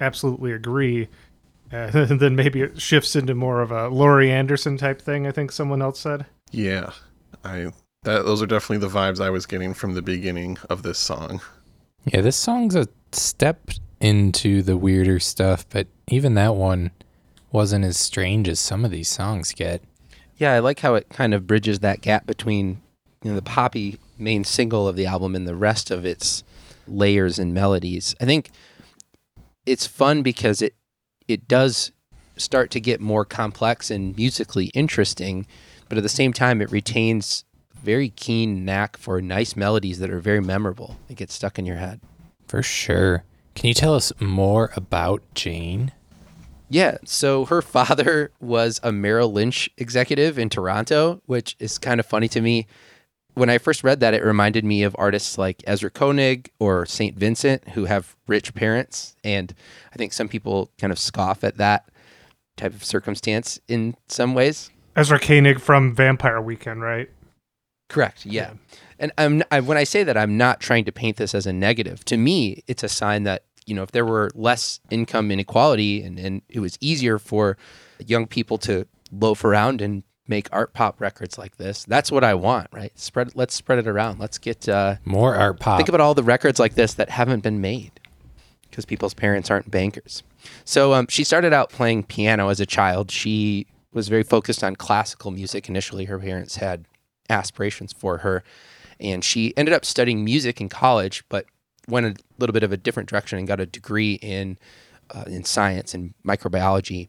absolutely 0.00 0.52
agree. 0.52 1.08
Uh, 1.72 1.90
and 1.92 2.20
then 2.20 2.36
maybe 2.36 2.62
it 2.62 2.80
shifts 2.80 3.16
into 3.16 3.34
more 3.34 3.60
of 3.60 3.70
a 3.70 3.88
Laurie 3.88 4.30
Anderson 4.30 4.76
type 4.76 5.00
thing. 5.00 5.26
I 5.26 5.32
think 5.32 5.52
someone 5.52 5.82
else 5.82 6.00
said. 6.00 6.26
Yeah, 6.50 6.92
I 7.44 7.72
that 8.04 8.24
those 8.24 8.42
are 8.42 8.46
definitely 8.46 8.86
the 8.86 8.94
vibes 8.94 9.20
I 9.20 9.30
was 9.30 9.46
getting 9.46 9.74
from 9.74 9.94
the 9.94 10.02
beginning 10.02 10.58
of 10.70 10.82
this 10.82 10.98
song. 10.98 11.40
Yeah, 12.04 12.20
this 12.20 12.36
song's 12.36 12.74
a 12.74 12.88
step 13.12 13.70
into 14.00 14.62
the 14.62 14.76
weirder 14.76 15.18
stuff, 15.18 15.66
but 15.68 15.88
even 16.06 16.34
that 16.34 16.54
one 16.54 16.92
wasn't 17.50 17.84
as 17.84 17.98
strange 17.98 18.48
as 18.48 18.60
some 18.60 18.84
of 18.84 18.90
these 18.90 19.08
songs 19.08 19.52
get. 19.52 19.82
Yeah, 20.36 20.52
I 20.52 20.60
like 20.60 20.80
how 20.80 20.94
it 20.94 21.08
kind 21.08 21.34
of 21.34 21.46
bridges 21.46 21.80
that 21.80 22.00
gap 22.00 22.26
between 22.26 22.80
you 23.22 23.30
know 23.30 23.34
the 23.34 23.42
poppy 23.42 23.98
main 24.18 24.44
single 24.44 24.86
of 24.86 24.96
the 24.96 25.06
album 25.06 25.34
and 25.34 25.46
the 25.46 25.56
rest 25.56 25.90
of 25.90 26.04
its 26.04 26.44
layers 26.86 27.38
and 27.38 27.52
melodies. 27.52 28.14
I 28.20 28.24
think 28.24 28.50
it's 29.68 29.86
fun 29.86 30.22
because 30.22 30.62
it 30.62 30.74
it 31.26 31.46
does 31.46 31.92
start 32.36 32.70
to 32.70 32.80
get 32.80 33.00
more 33.00 33.24
complex 33.24 33.90
and 33.90 34.16
musically 34.16 34.66
interesting, 34.66 35.46
but 35.88 35.98
at 35.98 36.02
the 36.02 36.08
same 36.08 36.32
time 36.32 36.62
it 36.62 36.70
retains 36.70 37.44
a 37.76 37.84
very 37.84 38.10
keen 38.10 38.64
knack 38.64 38.96
for 38.96 39.20
nice 39.20 39.56
melodies 39.56 39.98
that 39.98 40.10
are 40.10 40.20
very 40.20 40.40
memorable. 40.40 40.96
They 41.08 41.14
get 41.14 41.30
stuck 41.30 41.58
in 41.58 41.66
your 41.66 41.76
head. 41.76 42.00
For 42.46 42.62
sure. 42.62 43.24
Can 43.54 43.68
you 43.68 43.74
tell 43.74 43.94
us 43.94 44.12
more 44.20 44.70
about 44.74 45.22
Jane? 45.34 45.92
Yeah, 46.70 46.98
so 47.04 47.44
her 47.46 47.62
father 47.62 48.30
was 48.40 48.80
a 48.82 48.92
Merrill 48.92 49.32
Lynch 49.32 49.68
executive 49.76 50.38
in 50.38 50.48
Toronto, 50.48 51.22
which 51.26 51.56
is 51.58 51.78
kind 51.78 51.98
of 51.98 52.06
funny 52.06 52.28
to 52.28 52.40
me. 52.40 52.66
When 53.38 53.50
I 53.50 53.58
first 53.58 53.84
read 53.84 54.00
that, 54.00 54.14
it 54.14 54.24
reminded 54.24 54.64
me 54.64 54.82
of 54.82 54.96
artists 54.98 55.38
like 55.38 55.62
Ezra 55.66 55.90
Koenig 55.90 56.50
or 56.58 56.84
St. 56.86 57.16
Vincent 57.16 57.70
who 57.70 57.84
have 57.84 58.16
rich 58.26 58.52
parents. 58.52 59.14
And 59.22 59.54
I 59.92 59.96
think 59.96 60.12
some 60.12 60.28
people 60.28 60.70
kind 60.78 60.92
of 60.92 60.98
scoff 60.98 61.44
at 61.44 61.56
that 61.56 61.88
type 62.56 62.74
of 62.74 62.84
circumstance 62.84 63.60
in 63.68 63.94
some 64.08 64.34
ways. 64.34 64.70
Ezra 64.96 65.20
Koenig 65.20 65.60
from 65.60 65.94
Vampire 65.94 66.40
Weekend, 66.40 66.82
right? 66.82 67.08
Correct. 67.88 68.26
Yeah. 68.26 68.54
And 68.98 69.12
I'm 69.16 69.42
I, 69.50 69.60
when 69.60 69.78
I 69.78 69.84
say 69.84 70.02
that, 70.02 70.16
I'm 70.16 70.36
not 70.36 70.60
trying 70.60 70.84
to 70.86 70.92
paint 70.92 71.16
this 71.16 71.34
as 71.34 71.46
a 71.46 71.52
negative. 71.52 72.04
To 72.06 72.16
me, 72.16 72.64
it's 72.66 72.82
a 72.82 72.88
sign 72.88 73.22
that 73.22 73.44
you 73.66 73.74
know 73.74 73.84
if 73.84 73.92
there 73.92 74.04
were 74.04 74.30
less 74.34 74.80
income 74.90 75.30
inequality 75.30 76.02
and, 76.02 76.18
and 76.18 76.42
it 76.48 76.60
was 76.60 76.76
easier 76.80 77.18
for 77.18 77.56
young 78.04 78.26
people 78.26 78.58
to 78.58 78.86
loaf 79.12 79.44
around 79.44 79.80
and 79.80 80.02
make 80.28 80.48
art 80.52 80.72
pop 80.74 81.00
records 81.00 81.38
like 81.38 81.56
this, 81.56 81.84
that's 81.84 82.12
what 82.12 82.22
I 82.22 82.34
want. 82.34 82.68
Right? 82.72 82.96
Spread. 82.98 83.32
Let's 83.34 83.54
spread 83.54 83.78
it 83.78 83.86
around. 83.86 84.20
Let's 84.20 84.38
get. 84.38 84.68
Uh, 84.68 84.96
More 85.04 85.34
art 85.34 85.60
pop. 85.60 85.78
Think 85.78 85.88
about 85.88 86.00
all 86.00 86.14
the 86.14 86.22
records 86.22 86.58
like 86.58 86.74
this 86.74 86.94
that 86.94 87.10
haven't 87.10 87.42
been 87.42 87.60
made 87.60 88.00
because 88.70 88.84
people's 88.84 89.14
parents 89.14 89.50
aren't 89.50 89.70
bankers. 89.70 90.22
So 90.64 90.94
um, 90.94 91.06
she 91.08 91.24
started 91.24 91.52
out 91.52 91.70
playing 91.70 92.04
piano 92.04 92.48
as 92.48 92.60
a 92.60 92.66
child. 92.66 93.10
She 93.10 93.66
was 93.92 94.08
very 94.08 94.22
focused 94.22 94.62
on 94.62 94.76
classical 94.76 95.30
music 95.30 95.68
initially. 95.68 96.04
Her 96.04 96.18
parents 96.18 96.56
had 96.56 96.84
aspirations 97.30 97.92
for 97.92 98.18
her, 98.18 98.44
and 99.00 99.24
she 99.24 99.56
ended 99.56 99.74
up 99.74 99.84
studying 99.84 100.24
music 100.24 100.60
in 100.60 100.68
college, 100.68 101.24
but 101.28 101.46
went 101.88 102.06
a 102.06 102.14
little 102.38 102.52
bit 102.52 102.62
of 102.62 102.70
a 102.70 102.76
different 102.76 103.08
direction 103.08 103.38
and 103.38 103.48
got 103.48 103.60
a 103.60 103.66
degree 103.66 104.14
in 104.14 104.58
uh, 105.10 105.24
in 105.26 105.44
science 105.44 105.94
and 105.94 106.14
microbiology. 106.24 107.08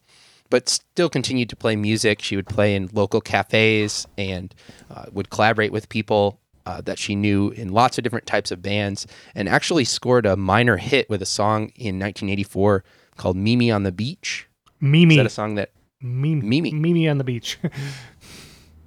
But 0.49 0.67
still 0.67 1.09
continued 1.09 1.49
to 1.49 1.55
play 1.55 1.75
music. 1.75 2.21
She 2.21 2.35
would 2.35 2.47
play 2.47 2.75
in 2.75 2.89
local 2.91 3.21
cafes 3.21 4.07
and 4.17 4.53
uh, 4.89 5.05
would 5.11 5.29
collaborate 5.29 5.71
with 5.71 5.89
people 5.89 6.39
uh, 6.65 6.81
that 6.81 6.97
she 6.99 7.15
knew 7.15 7.49
in 7.51 7.69
lots 7.69 7.97
of 7.97 8.03
different 8.03 8.25
types 8.25 8.51
of 8.51 8.61
bands, 8.61 9.07
and 9.35 9.47
actually 9.47 9.85
scored 9.85 10.25
a 10.25 10.35
minor 10.35 10.77
hit 10.77 11.09
with 11.09 11.21
a 11.21 11.25
song 11.25 11.71
in 11.75 11.99
1984 11.99 12.83
called 13.17 13.37
"Mimi 13.37 13.71
on 13.71 13.83
the 13.83 13.91
Beach." 13.91 14.47
Mimi. 14.81 15.15
Is 15.15 15.19
that 15.19 15.25
a 15.25 15.29
song 15.29 15.55
that 15.55 15.71
Mimi. 16.01 16.41
Mimi. 16.47 16.71
Mimi 16.71 17.09
on 17.09 17.17
the 17.17 17.23
beach. 17.23 17.57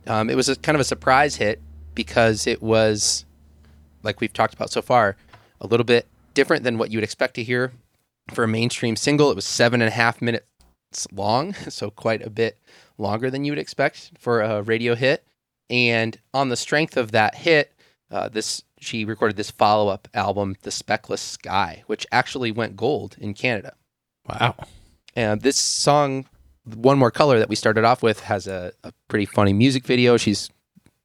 Um, 0.07 0.29
it 0.29 0.35
was 0.35 0.49
a 0.49 0.57
kind 0.57 0.75
of 0.75 0.81
a 0.81 0.85
surprise 0.85 1.37
hit 1.37 1.61
because 1.95 2.47
it 2.47 2.61
was, 2.61 3.25
like 4.03 4.21
we've 4.21 4.33
talked 4.33 4.53
about 4.53 4.71
so 4.71 4.83
far, 4.83 5.17
a 5.61 5.67
little 5.69 5.85
bit 5.85 6.09
different 6.35 6.65
than 6.65 6.77
what 6.79 6.91
you 6.91 6.97
would 6.97 7.05
expect 7.05 7.35
to 7.35 7.45
hear 7.45 7.73
for 8.35 8.45
a 8.45 8.49
mainstream 8.49 8.97
single. 8.97 9.31
It 9.31 9.37
was 9.37 9.45
seven 9.45 9.81
and 9.81 9.89
a 9.89 9.93
half 9.93 10.21
minutes 10.21 10.45
long, 11.13 11.55
so 11.69 11.91
quite 11.91 12.25
a 12.25 12.31
bit 12.31 12.59
longer 12.99 13.31
than 13.31 13.45
you 13.45 13.53
would 13.53 13.59
expect 13.59 14.13
for 14.19 14.41
a 14.41 14.63
radio 14.63 14.95
hit. 14.95 15.27
And 15.71 16.19
on 16.35 16.49
the 16.49 16.57
strength 16.57 16.97
of 16.97 17.13
that 17.13 17.35
hit, 17.37 17.73
uh, 18.11 18.29
this 18.29 18.63
she 18.79 19.05
recorded 19.05 19.37
this 19.37 19.51
follow-up 19.51 20.09
album, 20.13 20.57
"The 20.63 20.71
Speckless 20.71 21.21
Sky," 21.21 21.85
which 21.87 22.07
actually 22.13 22.51
went 22.51 22.77
gold 22.77 23.17
in 23.19 23.33
Canada. 23.33 23.75
wow. 24.29 24.57
And 25.15 25.43
this 25.43 25.57
song, 25.59 26.27
One 26.65 26.99
More 26.99 27.11
Color, 27.11 27.39
that 27.39 27.49
we 27.49 27.57
started 27.57 27.85
off 27.85 28.03
with, 28.03 28.21
has 28.21 28.47
a, 28.47 28.73
a 28.83 28.93
pretty 29.09 29.27
funny 29.27 29.53
music 29.53 29.85
video. 29.85 30.17
She's, 30.17 30.51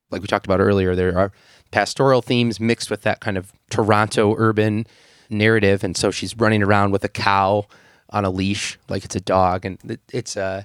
like 0.10 0.22
we 0.22 0.28
talked 0.28 0.46
about 0.46 0.60
earlier, 0.62 0.96
there 0.96 1.18
are 1.18 1.32
pastoral 1.72 2.22
themes 2.22 2.60
mixed 2.60 2.90
with 2.90 3.02
that 3.02 3.20
kind 3.20 3.38
of 3.38 3.52
Toronto 3.70 4.36
urban 4.38 4.88
narrative. 5.30 5.84
And 5.84 5.98
so 5.98 6.12
she's 6.12 6.38
running 6.38 6.64
around 6.64 6.92
with 6.92 7.04
a 7.04 7.10
cow 7.10 7.66
on 8.10 8.26
a 8.26 8.30
leash 8.30 8.78
like 8.90 9.04
it's 9.06 9.16
a 9.16 9.20
dog. 9.22 9.66
And 9.66 9.78
it, 9.90 10.00
it's, 10.12 10.38
uh, 10.38 10.64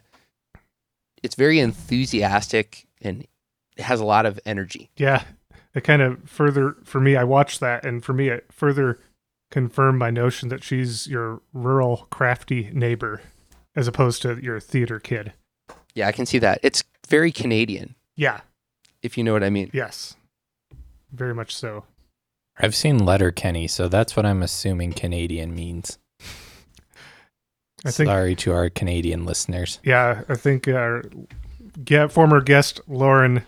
it's 1.23 1.35
very 1.35 1.59
enthusiastic 1.61 2.87
and 3.01 3.27
it 3.77 3.83
has 3.85 4.01
a 4.01 4.05
lot 4.05 4.27
of 4.27 4.39
energy. 4.47 4.91
yeah. 4.97 5.25
It 5.75 5.85
kind 5.85 6.03
of 6.03 6.29
further, 6.29 6.77
for 6.85 7.01
me, 7.01 7.17
I 7.17 7.25
watched 7.25 7.61
that, 7.61 7.83
and 7.87 8.05
for 8.05 8.13
me, 8.13 8.29
it 8.29 8.53
further 8.53 9.01
confirmed 9.51 9.99
my 9.99 10.11
notion 10.11 10.51
that 10.51 10.63
she's 10.63 11.07
your 11.07 11.41
rural, 11.55 12.07
crafty 12.11 12.69
neighbor 12.75 13.23
as 13.75 13.89
opposed 13.89 14.21
to 14.21 14.37
your 14.37 14.61
theater 14.61 15.01
kid. 15.01 15.33
Yeah, 15.95 16.09
I 16.09 16.13
can 16.13 16.27
see 16.27 16.39
that. 16.41 16.59
It's 16.63 16.85
very 17.09 17.33
Canadian, 17.33 17.95
Yeah. 18.17 18.43
if 19.01 19.17
you 19.17 19.25
know 19.25 19.33
what 19.33 19.43
I 19.43 19.49
mean. 19.49 19.71
Yes. 19.73 20.15
Very 21.11 21.35
much 21.35 21.57
so. 21.57 21.85
I've 22.59 22.75
seen 22.75 22.99
Letterkenny, 23.07 23.67
so 23.67 23.89
that's 23.89 24.15
what 24.15 24.27
I'm 24.27 24.43
assuming 24.43 24.93
Canadian 24.93 25.55
means. 25.55 25.97
I 27.85 27.91
think 27.91 28.09
Sorry 28.09 28.35
to 28.37 28.53
our 28.53 28.71
Canadian 28.71 29.25
listeners. 29.25 29.79
Yeah, 29.83 30.23
I 30.29 30.35
think 30.37 30.69
our 30.69 31.03
ge- 31.85 32.11
former 32.11 32.41
guest 32.41 32.81
Lauren 32.87 33.45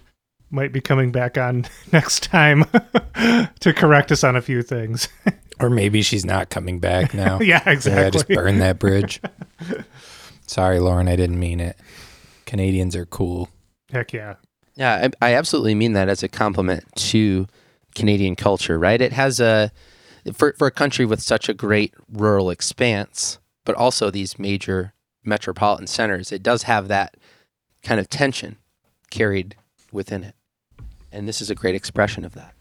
might 0.50 0.72
be 0.72 0.80
coming 0.80 1.12
back 1.12 1.38
on 1.38 1.66
next 1.92 2.24
time 2.24 2.64
to 3.60 3.72
correct 3.72 4.10
us 4.12 4.24
on 4.24 4.36
a 4.36 4.42
few 4.42 4.62
things. 4.62 5.08
Or 5.60 5.70
maybe 5.70 6.02
she's 6.02 6.24
not 6.24 6.50
coming 6.50 6.80
back 6.80 7.14
now. 7.14 7.38
yeah, 7.40 7.58
exactly. 7.70 7.70
Yeah, 7.70 8.06
exactly. 8.08 8.10
just 8.10 8.28
burn 8.28 8.58
that 8.58 8.80
bridge. 8.80 9.20
Sorry, 10.48 10.80
Lauren, 10.80 11.06
I 11.06 11.14
didn't 11.14 11.38
mean 11.38 11.60
it. 11.60 11.76
Canadians 12.44 12.96
are 12.96 13.06
cool. 13.06 13.48
Heck 13.92 14.12
yeah. 14.12 14.34
Yeah, 14.74 15.08
I, 15.22 15.28
I 15.30 15.34
absolutely 15.34 15.76
mean 15.76 15.92
that 15.92 16.08
as 16.08 16.24
a 16.24 16.28
compliment 16.28 16.82
to 16.96 17.46
Canadian 17.94 18.34
culture, 18.34 18.76
right? 18.80 19.00
It 19.00 19.12
has 19.12 19.38
a 19.38 19.70
for 20.32 20.54
for 20.58 20.66
a 20.66 20.72
country 20.72 21.04
with 21.06 21.22
such 21.22 21.48
a 21.48 21.54
great 21.54 21.94
rural 22.12 22.50
expanse, 22.50 23.38
but 23.64 23.74
also 23.74 24.10
these 24.10 24.38
major 24.38 24.92
metropolitan 25.24 25.86
centers, 25.86 26.32
it 26.32 26.42
does 26.42 26.64
have 26.64 26.88
that 26.88 27.16
kind 27.82 28.00
of 28.00 28.08
tension 28.08 28.56
carried 29.10 29.56
within 29.92 30.24
it. 30.24 30.34
And 31.12 31.28
this 31.28 31.40
is 31.40 31.50
a 31.50 31.54
great 31.54 31.74
expression 31.74 32.24
of 32.24 32.34
that. 32.34 32.54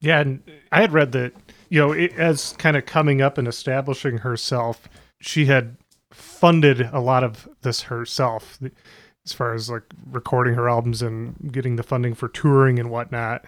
Yeah, 0.00 0.20
and 0.20 0.42
I 0.70 0.80
had 0.82 0.92
read 0.92 1.12
that, 1.12 1.32
you 1.70 1.80
know, 1.80 1.92
it, 1.92 2.12
as 2.14 2.54
kind 2.58 2.76
of 2.76 2.86
coming 2.86 3.22
up 3.22 3.38
and 3.38 3.48
establishing 3.48 4.18
herself, 4.18 4.88
she 5.20 5.46
had 5.46 5.76
funded 6.10 6.82
a 6.92 7.00
lot 7.00 7.24
of 7.24 7.48
this 7.62 7.82
herself 7.82 8.58
as 9.24 9.32
far 9.32 9.54
as 9.54 9.70
like 9.70 9.82
recording 10.10 10.54
her 10.54 10.68
albums 10.68 11.02
and 11.02 11.52
getting 11.52 11.76
the 11.76 11.82
funding 11.82 12.14
for 12.14 12.28
touring 12.28 12.78
and 12.78 12.90
whatnot. 12.90 13.46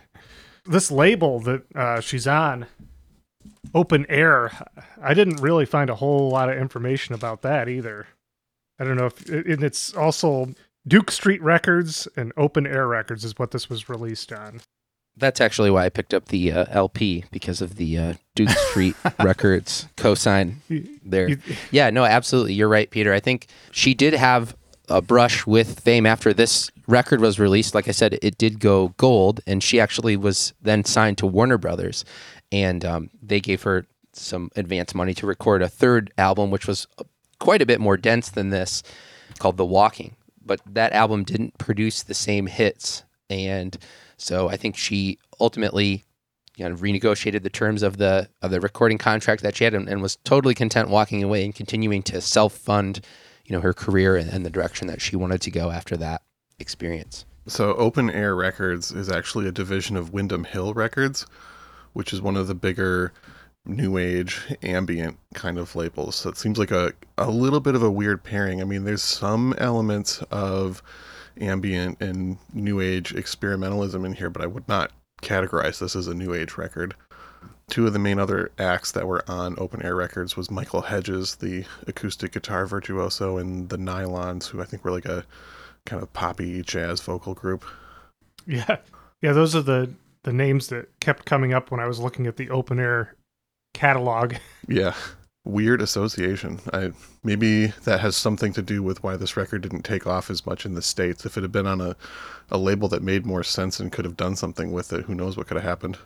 This 0.65 0.91
label 0.91 1.39
that 1.41 1.62
uh, 1.77 2.01
she's 2.01 2.27
on, 2.27 2.67
Open 3.75 4.07
Air, 4.09 4.53
I 5.01 5.15
didn't 5.15 5.41
really 5.41 5.67
find 5.67 5.91
a 5.91 5.95
whole 5.95 6.31
lot 6.31 6.49
of 6.49 6.59
information 6.59 7.15
about 7.15 7.43
that 7.43 7.69
either. 7.69 8.07
I 8.79 8.85
don't 8.85 8.97
know 8.97 9.07
if, 9.07 9.29
and 9.29 9.63
it's 9.63 9.95
also 9.95 10.55
Duke 10.87 11.11
Street 11.11 11.43
Records 11.43 12.07
and 12.17 12.33
Open 12.37 12.67
Air 12.67 12.87
Records 12.87 13.25
is 13.25 13.39
what 13.39 13.51
this 13.51 13.69
was 13.69 13.89
released 13.89 14.33
on. 14.33 14.61
That's 15.17 15.41
actually 15.41 15.71
why 15.71 15.87
I 15.87 15.89
picked 15.89 16.13
up 16.13 16.27
the 16.27 16.53
uh, 16.53 16.67
LP 16.69 17.25
because 17.31 17.63
of 17.63 17.77
the 17.77 17.99
uh, 17.99 18.15
Duke 18.35 18.51
Street 18.51 18.95
Records 19.23 19.89
cosign 19.97 20.57
there. 21.05 21.39
Yeah, 21.71 21.89
no, 21.89 22.05
absolutely. 22.05 22.53
You're 22.53 22.69
right, 22.69 22.91
Peter. 22.91 23.15
I 23.15 23.21
think 23.21 23.47
she 23.71 23.95
did 23.95 24.13
have 24.13 24.55
a 24.89 25.01
brush 25.01 25.47
with 25.47 25.81
fame 25.81 26.07
after 26.07 26.33
this 26.33 26.71
record 26.87 27.21
was 27.21 27.39
released. 27.39 27.75
Like 27.75 27.89
I 27.89 27.93
said, 27.93 28.19
it 28.23 28.39
did 28.39 28.61
go 28.61 28.89
gold, 28.99 29.41
and 29.47 29.63
she 29.63 29.81
actually 29.81 30.17
was 30.17 30.53
then 30.63 30.85
signed 30.85 31.19
to 31.19 31.27
Warner 31.27 31.59
Brothers, 31.59 32.05
and 32.53 32.85
um, 32.85 33.11
they 33.23 33.41
gave 33.41 33.63
her 33.63 33.87
some 34.13 34.51
advance 34.57 34.95
money 34.95 35.15
to 35.15 35.27
record 35.27 35.63
a 35.63 35.69
third 35.69 36.13
album, 36.17 36.51
which 36.51 36.67
was 36.67 36.87
quite 37.39 37.63
a 37.63 37.67
bit 37.67 37.81
more 37.81 37.97
dense 37.97 38.31
than 38.31 38.51
this, 38.51 38.83
called 39.39 39.57
The 39.57 39.65
Walking. 39.65 40.17
But 40.45 40.61
that 40.67 40.93
album 40.93 41.25
didn't 41.25 41.59
produce 41.59 42.03
the 42.03 42.15
same 42.15 42.47
hits, 42.47 43.03
and 43.29 43.77
so 44.17 44.49
I 44.49 44.57
think 44.57 44.77
she 44.77 45.19
ultimately 45.41 46.05
you 46.57 46.67
know, 46.67 46.75
renegotiated 46.75 47.43
the 47.43 47.51
terms 47.51 47.83
of 47.83 47.99
the 47.99 48.29
of 48.43 48.51
the 48.51 48.61
recording 48.61 48.99
contract 48.99 49.43
that 49.43 49.57
she 49.57 49.65
had 49.65 49.75
and, 49.75 49.89
and 49.89 50.01
was 50.01 50.17
totally 50.17 50.55
content 50.55 50.89
walking 50.89 51.23
away 51.23 51.45
and 51.45 51.55
continuing 51.55 52.03
to 52.05 52.21
self 52.21 52.55
fund, 52.55 53.01
you 53.45 53.55
know, 53.55 53.61
her 53.61 53.75
career 53.75 54.17
and, 54.17 54.31
and 54.31 54.45
the 54.45 54.51
direction 54.51 54.87
that 54.87 55.01
she 55.01 55.17
wanted 55.17 55.41
to 55.43 55.51
go 55.51 55.71
after 55.71 55.97
that 55.99 56.23
experience. 56.59 57.27
So 57.47 57.75
Open 57.75 58.11
Air 58.11 58.35
Records 58.35 58.91
is 58.91 59.09
actually 59.11 59.47
a 59.47 59.53
division 59.53 59.97
of 59.97 60.13
Windham 60.13 60.45
Hill 60.45 60.75
Records, 60.75 61.27
which 61.97 62.13
is 62.13 62.21
one 62.21 62.37
of 62.37 62.47
the 62.47 62.55
bigger 62.55 63.11
new 63.65 63.97
age 63.97 64.55
ambient 64.63 65.19
kind 65.33 65.57
of 65.57 65.75
labels. 65.75 66.15
So 66.15 66.29
it 66.29 66.37
seems 66.37 66.59
like 66.59 66.71
a, 66.71 66.93
a 67.17 67.31
little 67.31 67.59
bit 67.59 67.75
of 67.75 67.83
a 67.83 67.91
weird 67.91 68.23
pairing. 68.23 68.61
I 68.61 68.65
mean, 68.65 68.85
there's 68.85 69.03
some 69.03 69.55
elements 69.57 70.23
of 70.31 70.83
ambient 71.41 72.03
and 72.03 72.37
new 72.53 72.81
age 72.81 73.15
experimentalism 73.15 74.05
in 74.05 74.13
here, 74.13 74.29
but 74.29 74.43
I 74.43 74.47
would 74.47 74.69
not 74.69 74.93
categorize 75.23 75.79
this 75.79 75.97
as 75.97 76.07
a 76.07 76.15
new 76.15 76.35
age 76.35 76.59
record. 76.59 76.95
Two 77.71 77.87
of 77.87 77.95
the 77.95 77.99
main 77.99 78.19
other 78.19 78.53
acts 78.59 78.93
that 78.93 79.07
were 79.07 79.25
on 79.27 79.55
Open 79.57 79.83
Air 79.83 79.97
Records 79.97 80.37
was 80.37 80.51
Michael 80.51 80.83
Hedges, 80.83 81.37
the 81.37 81.65
acoustic 81.87 82.33
guitar 82.33 82.67
virtuoso, 82.67 83.39
and 83.39 83.71
the 83.71 83.79
Nylons, 83.79 84.49
who 84.49 84.61
I 84.61 84.67
think 84.67 84.85
were 84.85 84.93
like 84.93 85.07
a 85.07 85.25
kind 85.87 86.03
of 86.03 86.13
poppy 86.13 86.61
jazz 86.61 87.01
vocal 87.01 87.33
group. 87.33 87.65
Yeah. 88.47 88.77
Yeah, 89.23 89.33
those 89.33 89.57
are 89.57 89.63
the 89.63 89.91
the 90.27 90.33
names 90.33 90.67
that 90.67 90.89
kept 90.99 91.25
coming 91.25 91.55
up 91.55 91.71
when 91.71 91.79
I 91.79 91.87
was 91.87 92.01
looking 92.01 92.27
at 92.27 92.37
the 92.37 92.51
open 92.51 92.79
air 92.79 93.15
catalog. 93.73 94.35
Yeah. 94.69 94.95
Weird 95.45 95.81
association. 95.81 96.59
I 96.73 96.91
maybe 97.23 97.67
that 97.85 98.01
has 98.01 98.17
something 98.17 98.53
to 98.55 98.62
do 98.62 98.83
with 98.83 99.05
why 99.05 99.17
this 99.17 99.37
record 99.37 99.62
didn't 99.62 99.85
take 99.85 100.05
off 100.05 100.29
as 100.29 100.45
much 100.45 100.67
in 100.67 100.75
the 100.75 100.83
States. 100.83 101.25
If 101.25 101.37
it 101.37 101.43
had 101.43 101.53
been 101.53 101.69
on 101.69 101.81
a, 101.81 101.95
a 102.51 102.59
label 102.59 102.89
that 102.89 103.01
made 103.01 103.25
more 103.25 103.45
sense 103.45 103.79
and 103.79 103.93
could 103.93 104.05
have 104.05 104.17
done 104.17 104.35
something 104.35 104.73
with 104.73 104.93
it, 104.93 105.05
who 105.05 105.15
knows 105.15 105.37
what 105.37 105.47
could 105.47 105.57
have 105.57 105.62
happened. 105.62 105.99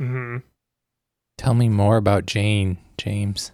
Mm-hmm. 0.00 0.38
Tell 1.36 1.52
me 1.52 1.68
more 1.68 1.98
about 1.98 2.24
Jane, 2.24 2.78
James. 2.96 3.52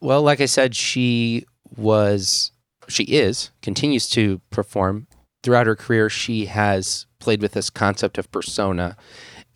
Well, 0.00 0.22
like 0.22 0.40
I 0.40 0.46
said, 0.46 0.76
she 0.76 1.46
was, 1.76 2.52
she 2.86 3.02
is, 3.04 3.50
continues 3.60 4.08
to 4.10 4.40
perform. 4.50 5.08
Throughout 5.42 5.66
her 5.66 5.74
career, 5.74 6.08
she 6.08 6.46
has 6.46 7.06
played 7.18 7.42
with 7.42 7.52
this 7.52 7.70
concept 7.70 8.18
of 8.18 8.30
persona. 8.30 8.96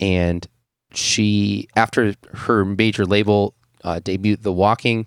And 0.01 0.47
she, 0.93 1.69
after 1.77 2.15
her 2.33 2.65
major 2.65 3.05
label 3.05 3.55
uh, 3.83 4.01
debut, 4.01 4.37
The 4.37 4.53
Walking, 4.53 5.07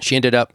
she 0.00 0.16
ended 0.16 0.34
up 0.34 0.52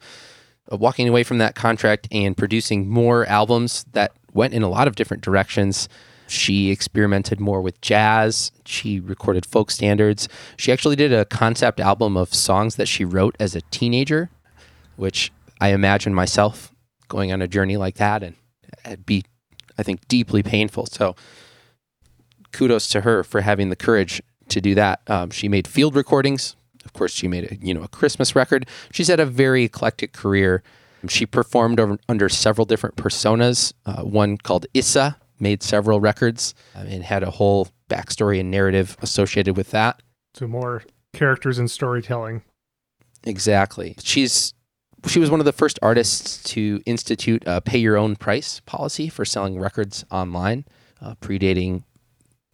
uh, 0.72 0.78
walking 0.78 1.08
away 1.08 1.24
from 1.24 1.38
that 1.40 1.56
contract 1.56 2.08
and 2.12 2.38
producing 2.38 2.90
more 2.90 3.26
albums 3.26 3.86
that 3.92 4.12
went 4.34 4.54
in 4.54 4.64
a 4.64 4.70
lot 4.70 4.88
of 4.88 4.96
different 4.96 5.24
directions. 5.24 5.90
She 6.28 6.72
experimented 6.72 7.40
more 7.40 7.62
with 7.62 7.82
jazz. 7.82 8.52
She 8.66 9.00
recorded 9.00 9.46
folk 9.46 9.70
standards. 9.70 10.30
She 10.58 10.72
actually 10.72 10.96
did 10.96 11.12
a 11.12 11.26
concept 11.26 11.80
album 11.80 12.16
of 12.16 12.34
songs 12.34 12.76
that 12.78 12.88
she 12.88 13.04
wrote 13.04 13.36
as 13.40 13.56
a 13.56 13.62
teenager, 13.72 14.30
which 14.96 15.32
I 15.60 15.70
imagine 15.70 16.14
myself 16.14 16.74
going 17.10 17.32
on 17.32 17.42
a 17.42 17.48
journey 17.48 17.78
like 17.78 17.96
that 17.96 18.24
and 18.24 18.36
it'd 18.86 19.06
be, 19.06 19.24
I 19.78 19.84
think, 19.84 20.08
deeply 20.08 20.44
painful. 20.44 20.88
So 20.88 21.16
kudos 22.54 22.88
to 22.90 23.02
her 23.02 23.24
for 23.24 23.42
having 23.42 23.70
the 23.70 23.76
courage 23.76 24.22
to 24.50 24.62
do 24.62 24.76
that. 24.76 25.02
Um, 25.08 25.30
she 25.30 25.48
made 25.48 25.68
field 25.68 25.96
recordings. 25.96 26.56
Of 26.86 26.94
course, 26.94 27.12
she 27.12 27.28
made 27.28 27.52
a 27.52 27.56
you 27.56 27.74
know 27.74 27.84
a 27.84 27.88
Christmas 27.88 28.36
record. 28.36 28.68
She's 28.92 29.08
had 29.08 29.20
a 29.20 29.26
very 29.26 29.64
eclectic 29.64 30.14
career. 30.14 30.64
She 31.10 31.26
performed 31.26 31.80
over, 31.80 31.98
under 32.08 32.30
several 32.30 32.66
different 32.66 32.96
personas. 32.96 33.74
Uh, 33.86 34.04
one 34.04 34.38
called 34.38 34.66
Issa 34.74 35.18
made 35.40 35.62
several 35.62 36.00
records 36.00 36.54
uh, 36.76 36.86
and 36.88 37.04
had 37.04 37.24
a 37.24 37.32
whole 37.32 37.68
backstory 37.90 38.40
and 38.40 38.50
narrative 38.50 38.98
associated 39.02 39.58
with 39.58 39.72
that. 39.72 40.02
So 40.34 40.48
more 40.48 40.84
characters 41.14 41.60
and 41.60 41.70
storytelling. 41.70 42.44
Exactly. 43.26 43.96
She's 44.02 44.54
she 45.06 45.20
was 45.20 45.30
one 45.30 45.42
of 45.42 45.46
the 45.46 45.52
first 45.52 45.80
artists 45.82 46.42
to 46.52 46.82
institute 46.86 47.44
a 47.46 47.62
pay 47.62 47.78
your 47.78 47.98
own 47.98 48.16
price 48.16 48.62
policy 48.62 49.10
for 49.10 49.26
selling 49.26 49.60
records 49.60 50.06
online, 50.12 50.66
uh, 51.02 51.16
predating 51.16 51.84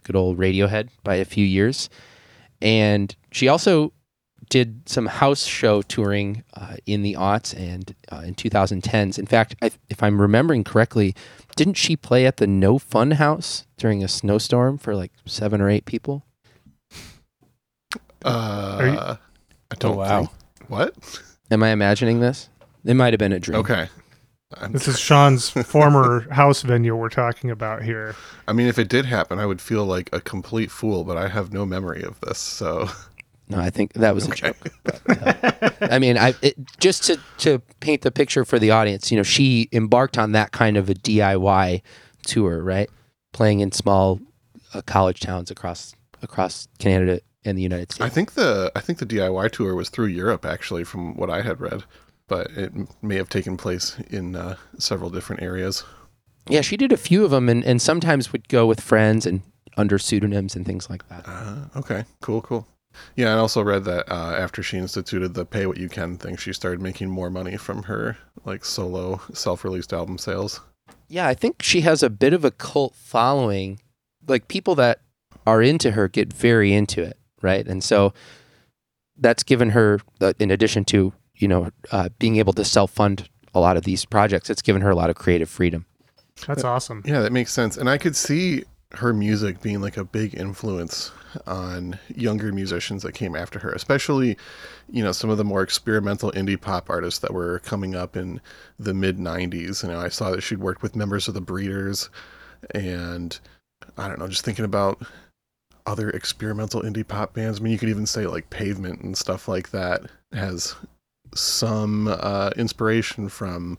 good 0.10 0.18
old 0.18 0.40
Radiohead 0.40 0.90
by 1.04 1.16
a 1.16 1.26
few 1.26 1.46
years. 1.46 1.88
And 2.62 3.16
she 3.32 3.48
also 3.48 3.94
did 4.50 4.90
some 4.90 5.06
house 5.06 5.44
show 5.46 5.84
touring 5.84 6.44
uh, 6.56 6.78
in 6.88 7.04
the 7.04 7.14
aughts 7.14 7.56
and 7.56 7.94
uh, 8.12 8.24
in 8.26 8.34
2010s. 8.34 9.20
In 9.20 9.28
fact, 9.28 9.56
I, 9.62 9.70
if 9.88 10.02
I'm 10.02 10.20
remembering 10.20 10.64
correctly, 10.64 11.14
didn't 11.56 11.76
she 11.76 11.96
play 11.96 12.26
at 12.26 12.38
the 12.38 12.48
No 12.48 12.80
Fun 12.80 13.12
House 13.12 13.68
during 13.78 14.04
a 14.04 14.08
snowstorm 14.08 14.80
for 14.80 14.96
like 14.96 15.12
seven 15.28 15.62
or 15.62 15.70
eight 15.70 15.86
people? 15.86 16.24
Uh, 18.26 18.80
you- 18.82 19.00
I 19.72 19.76
don't 19.78 19.94
Oh, 19.94 19.98
wow. 20.00 20.20
think- 20.26 20.32
What? 20.70 21.22
Am 21.52 21.62
I 21.62 21.70
imagining 21.70 22.20
this? 22.20 22.50
It 22.84 22.96
might 22.96 23.14
have 23.14 23.20
been 23.20 23.34
a 23.34 23.40
dream. 23.40 23.60
Okay. 23.60 23.90
I'm, 24.58 24.72
This 24.72 24.88
is 24.88 25.00
Sean's 25.00 25.50
former 25.50 26.28
house 26.32 26.64
venue 26.64 26.96
we're 26.96 27.10
talking 27.10 27.52
about 27.52 27.84
here. 27.84 28.16
I 28.48 28.54
mean, 28.54 28.68
if 28.68 28.80
it 28.80 28.90
did 28.90 29.06
happen, 29.06 29.40
I 29.40 29.46
would 29.46 29.62
feel 29.62 29.86
like 29.86 30.10
a 30.12 30.20
complete 30.20 30.72
fool, 30.72 31.04
but 31.04 31.18
I 31.18 31.28
have 31.28 31.54
no 31.54 31.66
memory 31.66 32.04
of 32.04 32.20
this. 32.22 32.40
So, 32.40 32.90
No, 33.48 33.60
I 33.60 33.70
think 33.70 33.94
that 33.94 34.16
was 34.16 34.28
a 34.28 34.32
joke. 34.32 34.58
But, 34.84 35.02
uh, 35.10 35.70
I 35.82 36.00
mean, 36.00 36.18
I 36.18 36.34
it, 36.42 36.56
just 36.80 37.04
to 37.06 37.20
to 37.40 37.60
paint 37.80 38.02
the 38.02 38.12
picture 38.12 38.46
for 38.46 38.60
the 38.60 38.72
audience. 38.72 39.12
You 39.12 39.18
know, 39.18 39.24
she 39.24 39.70
embarked 39.72 40.18
on 40.18 40.32
that 40.34 40.52
kind 40.52 40.78
of 40.78 40.90
a 40.90 40.94
DIY 40.94 41.82
tour, 42.26 42.64
right? 42.64 42.90
Playing 43.34 43.60
in 43.60 43.72
small 43.72 44.20
uh, 44.74 44.82
college 44.82 45.20
towns 45.20 45.52
across 45.52 45.96
across 46.22 46.68
Canada 46.80 47.22
and 47.46 47.58
the 47.58 47.62
United 47.62 47.92
States. 47.92 48.06
I 48.06 48.10
think 48.10 48.34
the 48.34 48.72
I 48.76 48.80
think 48.82 49.00
the 49.00 49.06
DIY 49.06 49.52
tour 49.52 49.76
was 49.76 49.90
through 49.90 50.08
Europe, 50.08 50.46
actually, 50.46 50.84
from 50.84 51.16
what 51.16 51.30
I 51.30 51.42
had 51.42 51.60
read, 51.60 51.84
but 52.30 52.48
it 52.52 52.72
may 53.02 53.16
have 53.16 53.30
taken 53.30 53.58
place 53.58 54.00
in 54.10 54.36
uh, 54.36 54.56
several 54.78 55.10
different 55.10 55.42
areas. 55.42 55.84
yeah, 56.48 56.62
she 56.62 56.78
did 56.78 56.92
a 56.94 56.98
few 56.98 57.26
of 57.26 57.32
them, 57.32 57.50
and 57.50 57.64
and 57.66 57.82
sometimes 57.82 58.32
would 58.32 58.48
go 58.48 58.66
with 58.66 58.80
friends 58.80 59.26
and 59.26 59.42
under 59.78 59.98
pseudonyms 60.00 60.56
and 60.56 60.66
things 60.66 60.90
like 60.90 61.08
that. 61.10 61.26
Uh, 61.28 61.66
okay, 61.76 62.06
cool, 62.22 62.42
cool. 62.42 62.68
Yeah, 63.16 63.36
I 63.36 63.38
also 63.38 63.62
read 63.62 63.84
that 63.86 64.12
uh, 64.12 64.36
after 64.38 64.64
she 64.64 64.78
instituted 64.78 65.34
the 65.34 65.46
pay 65.46 65.66
what 65.66 65.78
you 65.78 65.90
can 65.90 66.18
thing, 66.18 66.38
she 66.38 66.54
started 66.54 66.82
making 66.82 67.10
more 67.10 67.30
money 67.30 67.56
from 67.56 67.84
her 67.84 68.18
like 68.46 68.66
solo 68.66 69.22
self-released 69.34 69.94
album 69.94 70.18
sales. 70.18 70.62
Yeah, 71.08 71.28
I 71.28 71.34
think 71.34 71.62
she 71.62 71.82
has 71.82 72.04
a 72.04 72.10
bit 72.10 72.34
of 72.34 72.44
a 72.44 72.52
cult 72.52 72.96
following. 72.96 73.80
Like 74.28 74.48
people 74.48 74.76
that 74.76 75.02
are 75.46 75.62
into 75.62 75.92
her 75.92 76.08
get 76.08 76.34
very 76.34 76.74
into 76.74 77.02
it, 77.02 77.18
right? 77.42 77.66
And 77.66 77.84
so 77.84 78.14
that's 79.18 79.44
given 79.44 79.72
her, 79.72 80.00
uh, 80.22 80.34
in 80.40 80.52
addition 80.52 80.86
to 80.86 81.14
you 81.40 81.48
know 81.48 81.72
uh, 81.92 82.10
being 82.20 82.38
able 82.38 82.54
to 82.54 82.64
self 82.64 82.92
fund 82.92 83.28
a 83.54 83.60
lot 83.60 83.78
of 83.78 83.84
these 83.84 84.06
projects, 84.06 84.50
it's 84.50 84.62
given 84.62 84.82
her 84.82 84.92
a 84.92 84.96
lot 84.96 85.10
of 85.10 85.16
creative 85.16 85.50
freedom. 85.50 85.86
That's 86.46 86.64
awesome. 86.64 87.04
Yeah, 87.06 87.22
that 87.22 87.32
makes 87.32 87.52
sense. 87.52 87.78
And 87.78 87.90
I 87.90 87.98
could 87.98 88.16
see 88.16 88.64
her 88.94 89.14
music 89.14 89.62
being 89.62 89.82
like 89.82 89.98
a 89.98 90.04
big 90.04 90.36
influence 90.36 91.12
on 91.46 92.00
younger 92.16 92.52
musicians 92.52 93.04
that 93.04 93.12
came 93.12 93.36
after 93.36 93.60
her, 93.60 93.72
especially, 93.72 94.38
you 94.90 95.04
know, 95.04 95.12
some 95.12 95.30
of 95.30 95.38
the 95.38 95.44
more 95.44 95.62
experimental 95.62 96.32
indie 96.32 96.60
pop 96.60 96.90
artists 96.90 97.20
that 97.20 97.34
were 97.34 97.60
coming 97.60 97.94
up 97.96 98.16
in 98.16 98.42
the 98.80 98.94
mid 98.94 99.18
90s. 99.18 99.84
You 99.84 99.90
know, 99.90 100.00
I 100.00 100.10
saw 100.10 100.32
that 100.32 100.42
she'd 100.42 100.60
worked 100.60 100.82
with 100.82 100.96
members 100.96 101.28
of 101.28 101.34
the 101.34 101.42
Breeders 101.42 102.10
and 102.74 103.40
I 103.98 104.08
don't 104.08 104.20
know, 104.20 104.28
just 104.28 104.44
thinking 104.44 104.66
about 104.66 105.02
other 105.86 106.10
experimental 106.10 106.82
indie 106.82 107.08
pop 107.08 107.34
bands. 107.34 107.60
I 107.60 107.64
mean, 107.64 107.74
you 107.74 107.80
could 107.80 107.90
even 107.90 108.06
say 108.06 108.26
like 108.26 108.50
Pavement 108.50 109.02
and 109.02 109.18
stuff 109.18 109.48
like 109.48 109.70
that 109.72 110.02
has 110.34 110.76
some 111.36 112.08
uh, 112.08 112.52
inspiration 112.56 113.30
from 113.30 113.78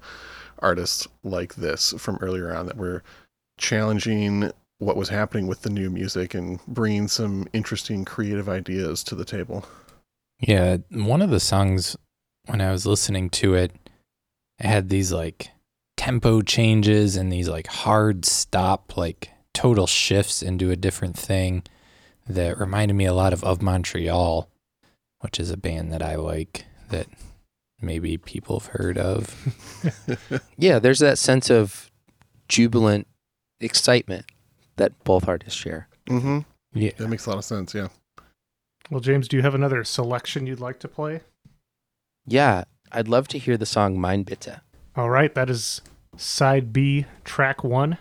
artists 0.58 1.08
like 1.24 1.54
this 1.54 1.94
from 1.98 2.16
earlier 2.20 2.54
on 2.54 2.66
that 2.66 2.76
were 2.76 3.02
challenging 3.58 4.50
what 4.78 4.96
was 4.96 5.10
happening 5.10 5.46
with 5.46 5.62
the 5.62 5.70
new 5.70 5.90
music 5.90 6.34
and 6.34 6.58
bringing 6.66 7.06
some 7.06 7.46
interesting 7.52 8.04
creative 8.04 8.48
ideas 8.48 9.04
to 9.04 9.14
the 9.14 9.24
table. 9.24 9.64
Yeah, 10.40 10.78
one 10.90 11.20
of 11.20 11.30
the 11.30 11.40
songs 11.40 11.96
when 12.46 12.60
I 12.60 12.72
was 12.72 12.86
listening 12.86 13.30
to 13.30 13.54
it, 13.54 13.72
it 14.58 14.66
had 14.66 14.88
these 14.88 15.12
like 15.12 15.50
tempo 15.96 16.40
changes 16.40 17.16
and 17.16 17.30
these 17.30 17.48
like 17.48 17.66
hard 17.66 18.24
stop, 18.24 18.96
like 18.96 19.30
total 19.52 19.86
shifts 19.86 20.42
into 20.42 20.70
a 20.70 20.76
different 20.76 21.16
thing 21.16 21.62
that 22.26 22.58
reminded 22.58 22.94
me 22.94 23.04
a 23.04 23.14
lot 23.14 23.34
of 23.34 23.44
Of 23.44 23.60
Montreal, 23.60 24.48
which 25.20 25.38
is 25.38 25.50
a 25.50 25.56
band 25.56 25.92
that 25.92 26.02
I 26.02 26.14
like 26.14 26.64
that 26.88 27.06
maybe 27.80 28.16
people 28.18 28.58
have 28.60 28.68
heard 28.68 28.98
of. 28.98 29.34
Yeah, 30.58 30.78
there's 30.78 30.98
that 30.98 31.18
sense 31.18 31.48
of 31.50 31.90
jubilant 32.48 33.06
excitement 33.60 34.26
that 34.76 34.92
both 35.04 35.26
artists 35.28 35.58
share. 35.58 35.88
mm-hmm. 36.08 36.40
Yeah. 36.74 36.92
That 36.98 37.08
makes 37.08 37.26
a 37.26 37.30
lot 37.30 37.38
of 37.38 37.44
sense. 37.44 37.74
Yeah. 37.74 37.88
Well, 38.90 39.00
James, 39.00 39.26
do 39.26 39.36
you 39.36 39.42
have 39.42 39.54
another 39.54 39.82
selection 39.84 40.46
you'd 40.46 40.60
like 40.60 40.78
to 40.80 40.88
play? 40.88 41.20
Yeah, 42.26 42.64
I'd 42.92 43.08
love 43.08 43.26
to 43.28 43.38
hear 43.38 43.56
the 43.56 43.66
song 43.66 44.00
Mein 44.00 44.22
Bitte. 44.24 44.60
All 44.96 45.08
right, 45.10 45.34
that 45.34 45.48
is 45.48 45.80
side 46.16 46.72
B, 46.72 47.06
track 47.24 47.64
one. 47.64 47.98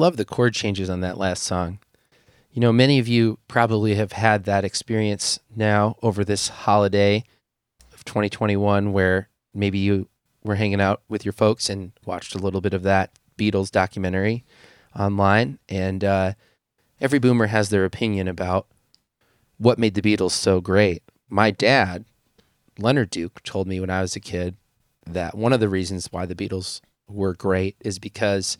Love 0.00 0.16
the 0.16 0.24
chord 0.24 0.54
changes 0.54 0.88
on 0.88 1.02
that 1.02 1.18
last 1.18 1.42
song. 1.42 1.78
You 2.52 2.60
know, 2.60 2.72
many 2.72 2.98
of 2.98 3.06
you 3.06 3.38
probably 3.46 3.94
have 3.94 4.12
had 4.12 4.44
that 4.44 4.64
experience 4.64 5.38
now 5.54 5.96
over 6.02 6.24
this 6.24 6.48
holiday 6.48 7.22
of 7.92 8.04
2021 8.04 8.92
where 8.92 9.28
maybe 9.54 9.78
you 9.78 10.08
were 10.42 10.56
hanging 10.56 10.80
out 10.80 11.02
with 11.08 11.24
your 11.24 11.32
folks 11.32 11.68
and 11.68 11.92
watched 12.04 12.34
a 12.34 12.38
little 12.38 12.62
bit 12.62 12.72
of 12.72 12.82
that 12.82 13.10
Beatles 13.38 13.70
documentary 13.70 14.42
online. 14.98 15.58
And 15.68 16.02
uh, 16.02 16.32
every 17.00 17.18
boomer 17.18 17.46
has 17.46 17.68
their 17.68 17.84
opinion 17.84 18.26
about 18.26 18.66
what 19.58 19.78
made 19.78 19.94
the 19.94 20.02
Beatles 20.02 20.32
so 20.32 20.62
great. 20.62 21.02
My 21.28 21.50
dad, 21.50 22.06
Leonard 22.78 23.10
Duke, 23.10 23.42
told 23.42 23.68
me 23.68 23.78
when 23.78 23.90
I 23.90 24.00
was 24.00 24.16
a 24.16 24.20
kid 24.20 24.56
that 25.06 25.36
one 25.36 25.52
of 25.52 25.60
the 25.60 25.68
reasons 25.68 26.08
why 26.10 26.24
the 26.24 26.34
Beatles 26.34 26.80
were 27.06 27.34
great 27.34 27.76
is 27.80 27.98
because 27.98 28.56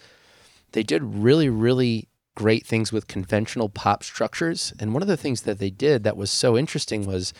they 0.72 0.82
did 0.82 1.02
really, 1.02 1.48
really 1.48 2.08
great 2.34 2.66
things 2.66 2.92
with 2.92 3.06
conventional 3.06 3.68
pop 3.68 4.02
structures. 4.02 4.72
And 4.78 4.92
one 4.92 5.02
of 5.02 5.08
the 5.08 5.16
things 5.16 5.42
that 5.42 5.58
they 5.58 5.70
did 5.70 6.04
that 6.04 6.16
was 6.16 6.30
so 6.30 6.56
interesting 6.56 7.06
was 7.06 7.34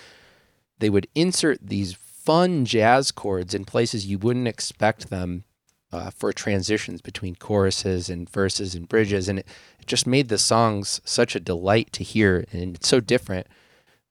they 0.78 0.90
would 0.90 1.06
insert 1.14 1.58
these 1.66 1.94
fun 1.94 2.64
jazz 2.64 3.10
chords 3.10 3.54
in 3.54 3.64
places 3.64 4.06
you 4.06 4.18
wouldn't 4.18 4.48
expect 4.48 5.10
them 5.10 5.44
uh, 5.92 6.10
for 6.10 6.32
transitions 6.32 7.00
between 7.00 7.34
choruses 7.34 8.08
and 8.08 8.28
verses 8.28 8.74
and 8.74 8.88
bridges. 8.88 9.28
And 9.28 9.40
it, 9.40 9.46
it 9.78 9.86
just 9.86 10.06
made 10.06 10.28
the 10.28 10.38
songs 10.38 11.00
such 11.04 11.34
a 11.34 11.40
delight 11.40 11.92
to 11.94 12.04
hear. 12.04 12.44
And 12.52 12.76
it's 12.76 12.88
so 12.88 13.00
different 13.00 13.46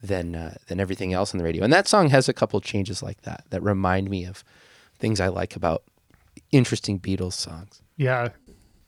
than, 0.02 0.36
uh, 0.36 0.56
than 0.68 0.80
everything 0.80 1.14
else 1.14 1.34
on 1.34 1.38
the 1.38 1.44
radio. 1.44 1.64
And 1.64 1.72
that 1.72 1.88
song 1.88 2.10
has 2.10 2.28
a 2.28 2.34
couple 2.34 2.60
changes 2.62 3.04
like 3.04 3.22
that 3.22 3.46
that 3.50 3.62
remind 3.62 4.10
me 4.10 4.26
of 4.26 4.44
things 4.98 5.20
I 5.20 5.28
like 5.28 5.56
about 5.56 5.84
interesting 6.52 7.00
Beatles 7.00 7.34
songs. 7.34 7.82
Yeah. 7.96 8.30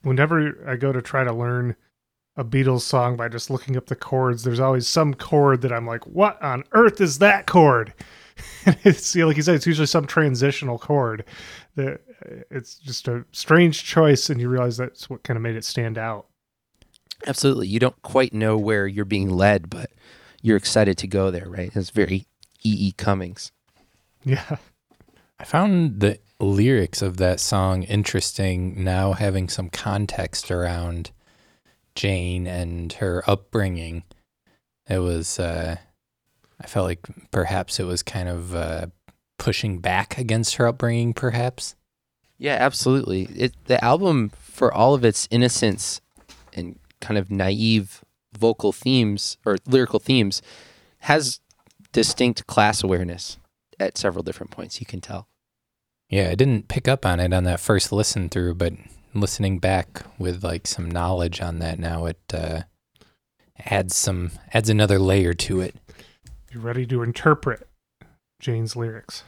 Whenever 0.01 0.67
I 0.67 0.75
go 0.75 0.91
to 0.91 1.01
try 1.01 1.23
to 1.23 1.33
learn 1.33 1.75
a 2.37 2.43
Beatles 2.43 2.81
song 2.81 3.17
by 3.17 3.27
just 3.27 3.49
looking 3.49 3.77
up 3.77 3.87
the 3.87 3.95
chords, 3.95 4.43
there's 4.43 4.59
always 4.59 4.87
some 4.87 5.13
chord 5.13 5.61
that 5.61 5.73
I'm 5.73 5.85
like, 5.85 6.07
what 6.07 6.41
on 6.41 6.63
earth 6.71 7.01
is 7.01 7.19
that 7.19 7.47
chord? 7.47 7.93
And 8.65 8.77
it's 8.83 9.13
you 9.15 9.21
know, 9.21 9.27
like 9.27 9.37
you 9.37 9.43
said, 9.43 9.55
it's 9.55 9.67
usually 9.67 9.85
some 9.85 10.07
transitional 10.07 10.79
chord. 10.79 11.25
That 11.75 12.01
uh, 12.25 12.41
it's 12.49 12.75
just 12.75 13.07
a 13.07 13.23
strange 13.31 13.83
choice, 13.83 14.31
and 14.31 14.41
you 14.41 14.49
realize 14.49 14.77
that's 14.77 15.09
what 15.11 15.21
kind 15.21 15.37
of 15.37 15.43
made 15.43 15.55
it 15.55 15.65
stand 15.65 15.97
out. 15.97 16.25
Absolutely. 17.27 17.67
You 17.67 17.79
don't 17.79 18.01
quite 18.01 18.33
know 18.33 18.57
where 18.57 18.87
you're 18.87 19.05
being 19.05 19.29
led, 19.29 19.69
but 19.69 19.91
you're 20.41 20.57
excited 20.57 20.97
to 20.99 21.07
go 21.07 21.29
there, 21.29 21.47
right? 21.47 21.71
It's 21.75 21.91
very 21.91 22.25
E. 22.63 22.75
E. 22.87 22.91
Cummings. 22.93 23.51
Yeah. 24.23 24.57
I 25.39 25.43
found 25.43 25.99
the 25.99 26.19
lyrics 26.43 27.01
of 27.01 27.17
that 27.17 27.39
song 27.39 27.83
interesting 27.83 28.83
now 28.83 29.13
having 29.13 29.49
some 29.49 29.69
context 29.69 30.51
around 30.51 31.11
Jane 31.95 32.47
and 32.47 32.93
her 32.93 33.23
upbringing. 33.27 34.03
It 34.89 34.99
was, 34.99 35.39
uh, 35.39 35.77
I 36.59 36.67
felt 36.67 36.87
like 36.87 36.99
perhaps 37.31 37.79
it 37.79 37.85
was 37.85 38.03
kind 38.03 38.27
of 38.27 38.55
uh, 38.55 38.87
pushing 39.37 39.79
back 39.79 40.17
against 40.17 40.55
her 40.55 40.67
upbringing, 40.67 41.13
perhaps. 41.13 41.75
Yeah, 42.37 42.57
absolutely. 42.59 43.23
It 43.35 43.53
the 43.65 43.83
album 43.83 44.29
for 44.29 44.73
all 44.73 44.93
of 44.93 45.05
its 45.05 45.27
innocence 45.29 46.01
and 46.53 46.79
kind 46.99 47.17
of 47.17 47.29
naive 47.29 48.03
vocal 48.37 48.71
themes 48.71 49.37
or 49.45 49.57
lyrical 49.67 49.99
themes 49.99 50.41
has 51.01 51.39
distinct 51.91 52.47
class 52.47 52.83
awareness 52.83 53.37
at 53.79 53.97
several 53.97 54.23
different 54.23 54.51
points 54.51 54.79
you 54.79 54.85
can 54.85 55.01
tell. 55.01 55.27
Yeah, 56.11 56.29
I 56.29 56.35
didn't 56.35 56.67
pick 56.67 56.89
up 56.89 57.05
on 57.05 57.21
it 57.21 57.31
on 57.31 57.45
that 57.45 57.61
first 57.61 57.93
listen 57.93 58.27
through, 58.27 58.55
but 58.55 58.73
listening 59.13 59.59
back 59.59 60.03
with 60.19 60.43
like 60.43 60.67
some 60.67 60.91
knowledge 60.91 61.39
on 61.39 61.59
that 61.59 61.79
now, 61.79 62.05
it 62.05 62.19
uh, 62.33 62.63
adds 63.65 63.95
some 63.95 64.31
adds 64.53 64.69
another 64.69 64.99
layer 64.99 65.33
to 65.33 65.61
it. 65.61 65.73
You 66.51 66.59
ready 66.59 66.85
to 66.87 67.01
interpret 67.01 67.65
Jane's 68.41 68.75
lyrics? 68.75 69.23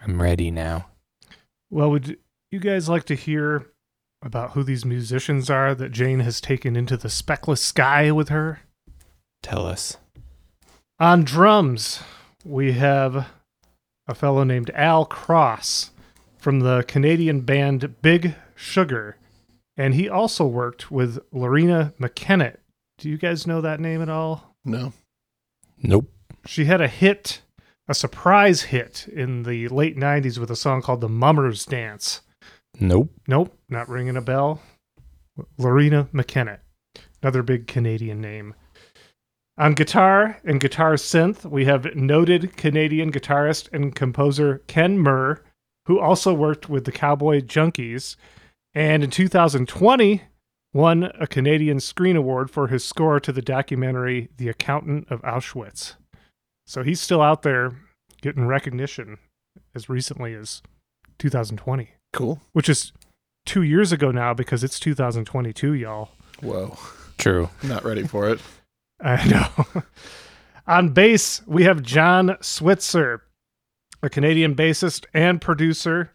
I'm 0.00 0.22
ready 0.22 0.50
now. 0.50 0.86
Well, 1.70 1.90
would 1.90 2.16
you 2.50 2.60
guys 2.60 2.88
like 2.88 3.04
to 3.04 3.14
hear 3.14 3.66
about 4.22 4.52
who 4.52 4.62
these 4.62 4.86
musicians 4.86 5.50
are 5.50 5.74
that 5.74 5.92
Jane 5.92 6.20
has 6.20 6.40
taken 6.40 6.76
into 6.76 6.96
the 6.96 7.08
speckless 7.10 7.62
sky 7.62 8.10
with 8.10 8.30
her? 8.30 8.60
Tell 9.42 9.66
us. 9.66 9.98
On 10.98 11.24
drums, 11.24 12.02
we 12.42 12.72
have 12.72 13.26
a 14.08 14.14
fellow 14.14 14.44
named 14.44 14.70
Al 14.74 15.04
Cross 15.04 15.90
from 16.42 16.58
the 16.58 16.82
Canadian 16.88 17.42
band 17.42 18.02
Big 18.02 18.34
Sugar, 18.56 19.16
and 19.76 19.94
he 19.94 20.08
also 20.08 20.44
worked 20.44 20.90
with 20.90 21.20
Loreena 21.32 21.94
McKennitt. 22.00 22.56
Do 22.98 23.08
you 23.08 23.16
guys 23.16 23.46
know 23.46 23.60
that 23.60 23.78
name 23.78 24.02
at 24.02 24.08
all? 24.08 24.56
No. 24.64 24.92
Nope. 25.80 26.10
She 26.44 26.64
had 26.64 26.80
a 26.80 26.88
hit, 26.88 27.42
a 27.86 27.94
surprise 27.94 28.62
hit 28.62 29.06
in 29.06 29.44
the 29.44 29.68
late 29.68 29.96
90s 29.96 30.38
with 30.38 30.50
a 30.50 30.56
song 30.56 30.82
called 30.82 31.00
The 31.00 31.08
Mummers 31.08 31.64
Dance. 31.64 32.22
Nope. 32.80 33.12
Nope, 33.28 33.56
not 33.68 33.88
ringing 33.88 34.16
a 34.16 34.20
bell. 34.20 34.60
Loreena 35.60 36.08
McKennitt, 36.08 36.58
another 37.22 37.44
big 37.44 37.68
Canadian 37.68 38.20
name. 38.20 38.54
On 39.58 39.74
guitar 39.74 40.40
and 40.44 40.60
guitar 40.60 40.94
synth, 40.94 41.48
we 41.48 41.66
have 41.66 41.94
noted 41.94 42.56
Canadian 42.56 43.12
guitarist 43.12 43.68
and 43.72 43.94
composer 43.94 44.62
Ken 44.66 44.98
Myhr, 44.98 45.38
who 45.86 45.98
also 45.98 46.32
worked 46.34 46.68
with 46.68 46.84
the 46.84 46.92
Cowboy 46.92 47.40
Junkies, 47.40 48.16
and 48.74 49.02
in 49.04 49.10
2020 49.10 50.22
won 50.74 51.04
a 51.20 51.26
Canadian 51.26 51.80
Screen 51.80 52.16
Award 52.16 52.50
for 52.50 52.68
his 52.68 52.84
score 52.84 53.20
to 53.20 53.32
the 53.32 53.42
documentary 53.42 54.28
The 54.38 54.48
Accountant 54.48 55.06
of 55.10 55.20
Auschwitz. 55.22 55.94
So 56.66 56.82
he's 56.82 57.00
still 57.00 57.20
out 57.20 57.42
there 57.42 57.72
getting 58.22 58.46
recognition 58.46 59.18
as 59.74 59.88
recently 59.88 60.32
as 60.34 60.62
2020 61.18 61.90
Cool. 62.12 62.40
which 62.52 62.68
is 62.68 62.92
two 63.44 63.62
years 63.62 63.92
ago 63.92 64.10
now 64.10 64.32
because 64.32 64.62
it's 64.64 64.78
2022, 64.80 65.74
y'all. 65.74 66.10
Whoa. 66.40 66.78
True. 67.18 67.50
Not 67.62 67.84
ready 67.84 68.06
for 68.06 68.28
it. 68.30 68.40
I 69.00 69.28
know. 69.28 69.82
On 70.66 70.90
bass, 70.90 71.42
we 71.46 71.64
have 71.64 71.82
John 71.82 72.36
Switzer, 72.40 73.22
a 74.02 74.10
Canadian 74.10 74.54
bassist 74.54 75.06
and 75.14 75.40
producer 75.40 76.10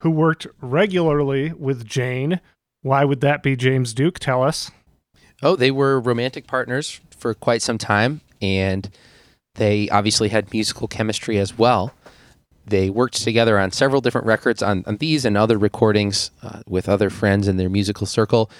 who 0.00 0.10
worked 0.10 0.46
regularly 0.60 1.52
with 1.52 1.86
Jane. 1.86 2.40
Why 2.82 3.04
would 3.04 3.20
that 3.20 3.42
be 3.42 3.56
James 3.56 3.92
Duke? 3.92 4.18
Tell 4.18 4.42
us. 4.42 4.70
Oh, 5.42 5.56
they 5.56 5.70
were 5.70 6.00
romantic 6.00 6.46
partners 6.46 7.00
for 7.10 7.34
quite 7.34 7.60
some 7.60 7.78
time, 7.78 8.22
and 8.40 8.88
they 9.56 9.88
obviously 9.90 10.30
had 10.30 10.52
musical 10.52 10.88
chemistry 10.88 11.38
as 11.38 11.58
well. 11.58 11.92
They 12.64 12.90
worked 12.90 13.22
together 13.22 13.58
on 13.58 13.70
several 13.70 14.00
different 14.00 14.26
records 14.26 14.62
on, 14.62 14.82
on 14.86 14.96
these 14.96 15.24
and 15.24 15.36
other 15.36 15.58
recordings 15.58 16.30
uh, 16.42 16.62
with 16.66 16.88
other 16.88 17.10
friends 17.10 17.48
in 17.48 17.58
their 17.58 17.68
musical 17.68 18.06
circle. 18.06 18.50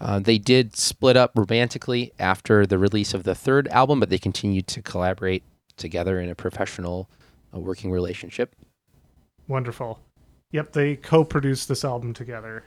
Uh, 0.00 0.18
they 0.18 0.38
did 0.38 0.76
split 0.76 1.16
up 1.16 1.32
romantically 1.34 2.12
after 2.18 2.66
the 2.66 2.78
release 2.78 3.14
of 3.14 3.22
the 3.22 3.34
third 3.34 3.68
album, 3.68 4.00
but 4.00 4.10
they 4.10 4.18
continued 4.18 4.66
to 4.66 4.82
collaborate 4.82 5.44
together 5.76 6.20
in 6.20 6.28
a 6.28 6.34
professional 6.34 7.08
uh, 7.54 7.58
working 7.58 7.90
relationship. 7.90 8.54
Wonderful. 9.48 10.00
Yep, 10.52 10.72
they 10.72 10.96
co-produced 10.96 11.68
this 11.68 11.84
album 11.84 12.12
together. 12.14 12.64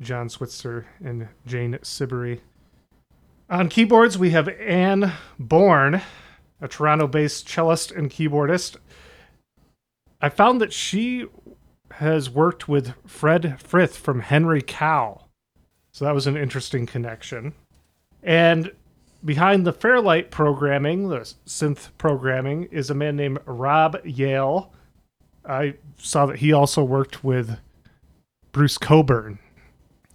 John 0.00 0.28
Switzer 0.28 0.86
and 1.04 1.28
Jane 1.46 1.78
Siberry. 1.82 2.40
On 3.50 3.68
keyboards, 3.68 4.16
we 4.16 4.30
have 4.30 4.48
Anne 4.48 5.12
Bourne, 5.38 6.00
a 6.60 6.68
Toronto-based 6.68 7.48
cellist 7.48 7.90
and 7.90 8.10
keyboardist. 8.10 8.76
I 10.20 10.28
found 10.28 10.60
that 10.60 10.72
she 10.72 11.26
has 11.92 12.30
worked 12.30 12.68
with 12.68 12.94
Fred 13.06 13.60
Frith 13.60 13.96
from 13.96 14.20
Henry 14.20 14.62
Cow. 14.62 15.26
So 15.92 16.04
that 16.04 16.14
was 16.14 16.26
an 16.26 16.36
interesting 16.36 16.86
connection. 16.86 17.54
And 18.22 18.72
behind 19.24 19.66
the 19.66 19.72
Fairlight 19.72 20.30
programming, 20.30 21.08
the 21.08 21.20
synth 21.46 21.88
programming, 21.98 22.64
is 22.64 22.90
a 22.90 22.94
man 22.94 23.16
named 23.16 23.38
Rob 23.46 23.98
Yale. 24.04 24.72
I 25.44 25.74
saw 25.98 26.26
that 26.26 26.38
he 26.38 26.52
also 26.52 26.82
worked 26.82 27.24
with 27.24 27.58
Bruce 28.52 28.78
Cockburn. 28.78 29.38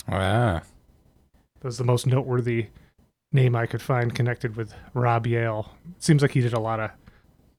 Wow. 0.08 0.62
That 1.60 1.64
was 1.64 1.78
the 1.78 1.84
most 1.84 2.06
noteworthy 2.06 2.68
name 3.32 3.56
I 3.56 3.66
could 3.66 3.82
find 3.82 4.14
connected 4.14 4.56
with 4.56 4.74
Rob 4.94 5.28
Yale. 5.28 5.72
Seems 6.00 6.22
like 6.22 6.32
he 6.32 6.42
did 6.42 6.54
a 6.54 6.60
lot 6.60 6.80
of 6.80 6.92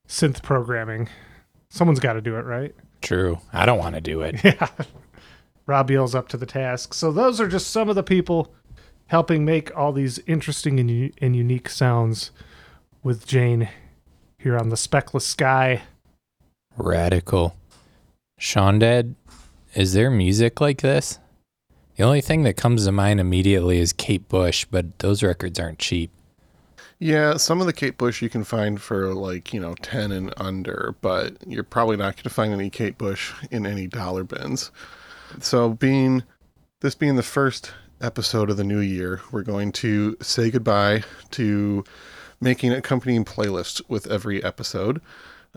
synth 0.09 0.43
programming. 0.43 1.09
Someone's 1.71 2.01
got 2.01 2.15
to 2.15 2.21
do 2.21 2.37
it, 2.37 2.45
right? 2.45 2.75
True. 3.03 3.41
I 3.53 3.67
don't 3.67 3.79
want 3.79 3.95
to 3.95 4.01
do 4.01 4.23
it. 4.23 4.41
Yeah. 4.45 4.69
Rob 5.67 5.91
Yale's 5.91 6.15
up 6.15 6.29
to 6.29 6.37
the 6.37 6.47
task. 6.47 6.95
So 6.95 7.11
those 7.11 7.41
are 7.41 7.49
just 7.49 7.71
some 7.71 7.89
of 7.89 7.97
the 7.97 8.05
people 8.05 8.55
helping 9.09 9.45
make 9.45 9.77
all 9.77 9.93
these 9.93 10.19
interesting 10.27 10.81
and, 10.81 10.91
u- 10.91 11.13
and 11.21 11.37
unique 11.37 11.69
sounds 11.69 12.31
with 13.03 13.27
Jane 13.27 13.69
here 14.39 14.59
on 14.59 14.69
the 14.69 14.77
speckless 14.77 15.23
sky. 15.23 15.83
Radical. 16.77 17.57
Sean 18.39 18.79
Dad, 18.79 19.15
is 19.75 19.93
there 19.93 20.11
music 20.11 20.61
like 20.61 20.83
this? 20.83 21.19
The 21.97 22.05
only 22.05 22.21
thing 22.21 22.43
that 22.43 22.57
comes 22.57 22.85
to 22.85 22.93
mind 22.93 23.21
immediately 23.21 23.79
is 23.79 23.93
Kate 23.93 24.29
Bush, 24.29 24.67
but 24.71 24.99
those 24.99 25.23
records 25.23 25.59
aren't 25.59 25.79
cheap. 25.79 26.11
Yeah, 26.99 27.37
some 27.37 27.61
of 27.61 27.67
the 27.67 27.73
Kate 27.73 27.97
Bush 27.99 28.23
you 28.23 28.29
can 28.29 28.45
find 28.45 28.81
for 28.81 29.15
like, 29.15 29.53
you 29.53 29.61
know, 29.61 29.75
10 29.83 30.13
and 30.13 30.33
under, 30.37 30.95
but 31.01 31.37
you're 31.47 31.63
probably 31.63 31.97
not 31.97 32.17
going 32.17 32.25
to 32.25 32.31
find 32.31 32.53
any 32.53 32.71
Kate 32.71 32.99
Bush 32.99 33.33
in 33.51 33.67
any 33.67 33.87
dollar 33.87 34.25
bins. 34.25 34.71
So, 35.41 35.71
being 35.71 36.23
this 36.81 36.95
being 36.95 37.17
the 37.17 37.23
first 37.23 37.73
episode 38.01 38.51
of 38.51 38.57
the 38.57 38.65
new 38.65 38.81
year, 38.81 39.21
we're 39.31 39.43
going 39.43 39.73
to 39.73 40.17
say 40.21 40.51
goodbye 40.51 41.03
to 41.33 41.85
making 42.41 42.73
accompanying 42.73 43.25
playlists 43.25 43.81
with 43.89 44.07
every 44.07 44.43
episode. 44.45 45.01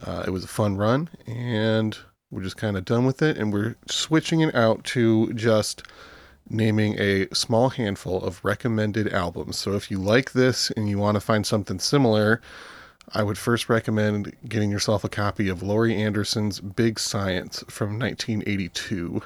Uh, 0.02 0.24
it 0.26 0.32
was 0.32 0.44
a 0.44 0.48
fun 0.48 0.78
run, 0.78 1.10
and 1.28 1.98
we're 2.32 2.44
just 2.44 2.58
kind 2.58 2.78
of 2.78 2.86
done 2.86 3.06
with 3.06 3.22
it, 3.22 3.38
and 3.38 3.52
we're 3.52 3.76
switching 3.88 4.42
it 4.42 4.54
out 4.56 4.84
to 4.86 5.34
just 5.34 5.84
naming 6.50 7.00
a 7.00 7.28
small 7.34 7.70
handful 7.70 8.24
of 8.24 8.44
recommended 8.44 9.12
albums. 9.14 9.58
So 9.58 9.74
if 9.74 9.92
you 9.92 10.00
like 10.00 10.32
this 10.32 10.72
and 10.72 10.90
you 10.90 10.98
want 10.98 11.16
to 11.16 11.22
find 11.22 11.46
something 11.46 11.80
similar, 11.80 12.42
I 13.14 13.24
would 13.24 13.38
first 13.38 13.70
recommend 13.70 14.36
getting 14.48 14.72
yourself 14.72 15.04
a 15.04 15.10
copy 15.10 15.50
of 15.50 15.64
Laurie 15.64 15.96
Anderson's 15.96 16.60
Big 16.60 17.00
Science 17.00 17.64
from 17.68 18.00
1982. 18.00 19.22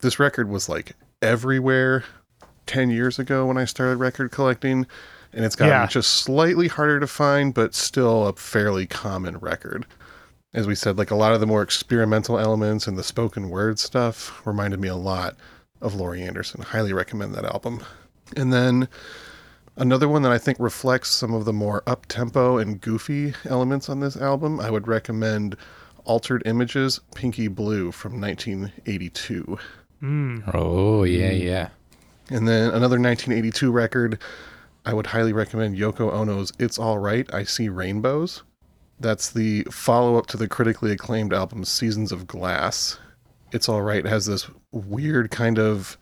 This 0.00 0.18
record 0.18 0.48
was 0.48 0.68
like 0.68 0.92
everywhere 1.22 2.04
10 2.66 2.90
years 2.90 3.18
ago 3.18 3.46
when 3.46 3.56
I 3.58 3.64
started 3.64 3.96
record 3.98 4.30
collecting, 4.30 4.86
and 5.32 5.44
it's 5.44 5.56
gotten 5.56 5.72
Yeah. 5.72 5.86
just 5.86 6.10
slightly 6.10 6.68
harder 6.68 7.00
to 7.00 7.06
find, 7.06 7.52
but 7.54 7.74
still 7.74 8.26
a 8.26 8.32
fairly 8.34 8.86
common 8.86 9.38
record. 9.38 9.86
As 10.52 10.66
we 10.66 10.74
said, 10.76 10.96
like 10.96 11.10
a 11.10 11.16
lot 11.16 11.34
of 11.34 11.40
the 11.40 11.46
more 11.46 11.62
experimental 11.62 12.38
elements 12.38 12.86
and 12.86 12.96
the 12.96 13.02
spoken 13.02 13.50
word 13.50 13.78
stuff 13.80 14.40
reminded 14.46 14.78
me 14.80 14.86
a 14.88 14.94
lot 14.94 15.36
of 15.80 15.94
Laurie 15.94 16.22
Anderson. 16.22 16.62
Highly 16.62 16.92
recommend 16.92 17.34
that 17.34 17.44
album. 17.44 17.80
And 18.36 18.52
then 18.52 18.86
another 19.76 20.08
one 20.08 20.22
that 20.22 20.30
I 20.32 20.38
think 20.38 20.58
reflects 20.60 21.10
some 21.10 21.34
of 21.34 21.44
the 21.44 21.52
more 21.52 21.82
up 21.88 22.06
tempo 22.06 22.56
and 22.58 22.80
goofy 22.80 23.34
elements 23.44 23.88
on 23.88 23.98
this 23.98 24.16
album, 24.16 24.60
I 24.60 24.70
would 24.70 24.86
recommend 24.86 25.56
Altered 26.04 26.42
Images 26.46 27.00
Pinky 27.16 27.48
Blue 27.48 27.90
from 27.90 28.20
1982. 28.20 29.58
Mm. 30.02 30.50
Oh, 30.54 31.02
yeah, 31.04 31.30
yeah. 31.30 31.68
And 32.30 32.48
then 32.48 32.68
another 32.68 32.98
1982 32.98 33.70
record, 33.70 34.18
I 34.84 34.94
would 34.94 35.08
highly 35.08 35.32
recommend 35.32 35.76
Yoko 35.76 36.12
Ono's 36.12 36.52
It's 36.58 36.78
All 36.78 36.98
Right, 36.98 37.32
I 37.34 37.44
See 37.44 37.68
Rainbows. 37.68 38.42
That's 38.98 39.30
the 39.30 39.64
follow 39.64 40.16
up 40.16 40.26
to 40.28 40.36
the 40.36 40.48
critically 40.48 40.92
acclaimed 40.92 41.32
album 41.32 41.64
Seasons 41.64 42.12
of 42.12 42.26
Glass. 42.26 42.98
It's 43.52 43.68
All 43.68 43.82
Right 43.82 44.04
has 44.06 44.26
this 44.26 44.48
weird 44.72 45.30
kind 45.30 45.58
of 45.58 45.98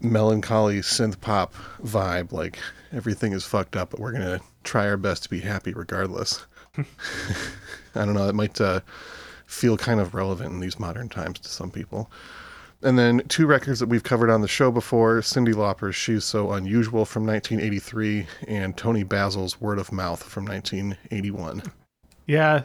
melancholy 0.00 0.78
synth 0.80 1.20
pop 1.20 1.54
vibe, 1.82 2.32
like 2.32 2.58
everything 2.92 3.32
is 3.32 3.44
fucked 3.44 3.76
up, 3.76 3.90
but 3.90 4.00
we're 4.00 4.12
going 4.12 4.38
to 4.38 4.40
try 4.62 4.86
our 4.86 4.96
best 4.96 5.24
to 5.24 5.28
be 5.28 5.40
happy 5.40 5.72
regardless. 5.72 6.46
I 6.76 8.04
don't 8.04 8.14
know, 8.14 8.28
it 8.28 8.34
might 8.34 8.60
uh, 8.60 8.80
feel 9.46 9.76
kind 9.76 10.00
of 10.00 10.14
relevant 10.14 10.52
in 10.52 10.60
these 10.60 10.78
modern 10.78 11.08
times 11.08 11.38
to 11.40 11.48
some 11.48 11.70
people. 11.70 12.10
And 12.84 12.98
then 12.98 13.22
two 13.28 13.46
records 13.46 13.80
that 13.80 13.88
we've 13.88 14.02
covered 14.02 14.28
on 14.28 14.42
the 14.42 14.48
show 14.48 14.70
before 14.70 15.20
Cyndi 15.20 15.54
Lauper's 15.54 15.96
She's 15.96 16.22
So 16.22 16.52
Unusual 16.52 17.06
from 17.06 17.26
1983 17.26 18.26
and 18.46 18.76
Toni 18.76 19.02
Basil's 19.02 19.58
Word 19.58 19.78
of 19.78 19.90
Mouth 19.90 20.22
from 20.22 20.44
1981. 20.44 21.62
Yeah, 22.26 22.64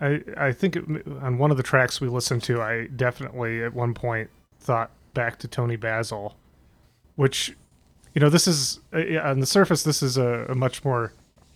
I 0.00 0.22
I 0.36 0.52
think 0.52 0.76
it, 0.76 0.84
on 1.22 1.38
one 1.38 1.50
of 1.50 1.56
the 1.56 1.62
tracks 1.62 2.00
we 2.00 2.08
listened 2.08 2.42
to, 2.44 2.60
I 2.60 2.88
definitely 2.88 3.62
at 3.62 3.72
one 3.72 3.94
point 3.94 4.28
thought 4.60 4.90
back 5.14 5.38
to 5.40 5.48
Toni 5.48 5.76
Basil, 5.76 6.36
which 7.16 7.54
you 8.14 8.20
know 8.20 8.28
this 8.28 8.46
is 8.46 8.80
uh, 8.92 9.18
on 9.22 9.40
the 9.40 9.46
surface 9.46 9.82
this 9.82 10.02
is 10.02 10.16
a, 10.16 10.46
a 10.48 10.54
much 10.54 10.84
more 10.84 11.12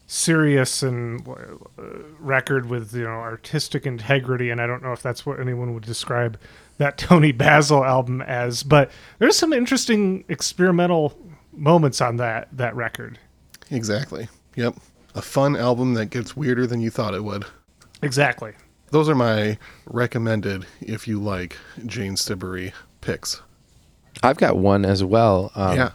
serious 0.07 0.83
and 0.83 1.27
uh, 1.27 1.83
record 2.19 2.69
with 2.69 2.95
you 2.95 3.05
know 3.05 3.11
artistic 3.11 3.87
integrity, 3.87 4.51
and 4.51 4.61
I 4.61 4.67
don't 4.67 4.83
know 4.83 4.93
if 4.93 5.03
that's 5.03 5.27
what 5.27 5.41
anyone 5.41 5.75
would 5.75 5.85
describe 5.85 6.39
that 6.79 6.99
Toni 6.99 7.33
Basil 7.33 7.85
album 7.85 8.23
as, 8.23 8.63
but 8.63 8.91
there's 9.19 9.37
some 9.37 9.53
interesting 9.53 10.25
experimental 10.29 11.17
moments 11.53 12.01
on 12.01 12.17
that 12.17 12.49
that 12.53 12.75
record. 12.77 13.19
Exactly. 13.71 14.29
Yep. 14.57 14.77
A 15.15 15.23
fun 15.23 15.57
album 15.57 15.95
that 15.95 16.07
gets 16.07 16.37
weirder 16.37 16.67
than 16.67 16.81
you 16.81 16.91
thought 16.91 17.15
it 17.15 17.25
would. 17.25 17.45
Exactly. 18.03 18.53
Those 18.91 19.09
are 19.09 19.15
my 19.15 19.59
recommended, 19.87 20.67
if 20.81 21.09
you 21.09 21.19
like, 21.19 21.57
Jane 21.87 22.15
Siberry 22.17 22.73
picks. 23.01 23.41
I've 24.23 24.37
got 24.37 24.57
one 24.59 24.85
as 24.85 25.03
well. 25.03 25.51
Um, 25.55 25.77
yeah. 25.77 25.91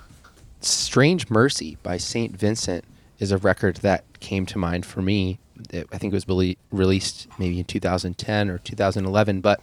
Strange 0.60 1.30
Mercy 1.30 1.78
by 1.84 1.98
St. 1.98 2.36
Vincent 2.38 2.84
is 3.20 3.32
a 3.32 3.38
record 3.38 3.78
that 3.78 4.04
came 4.20 4.46
to 4.48 4.58
mind 4.58 4.86
for 4.86 5.02
me. 5.02 5.40
It- 5.70 5.88
I 5.92 5.98
think 5.98 6.12
it 6.14 6.16
was 6.18 6.26
belie- 6.26 6.58
released 6.72 7.28
maybe 7.40 7.60
in 7.60 7.66
2010 7.66 8.50
or 8.50 8.58
2011, 8.58 9.42
but 9.42 9.62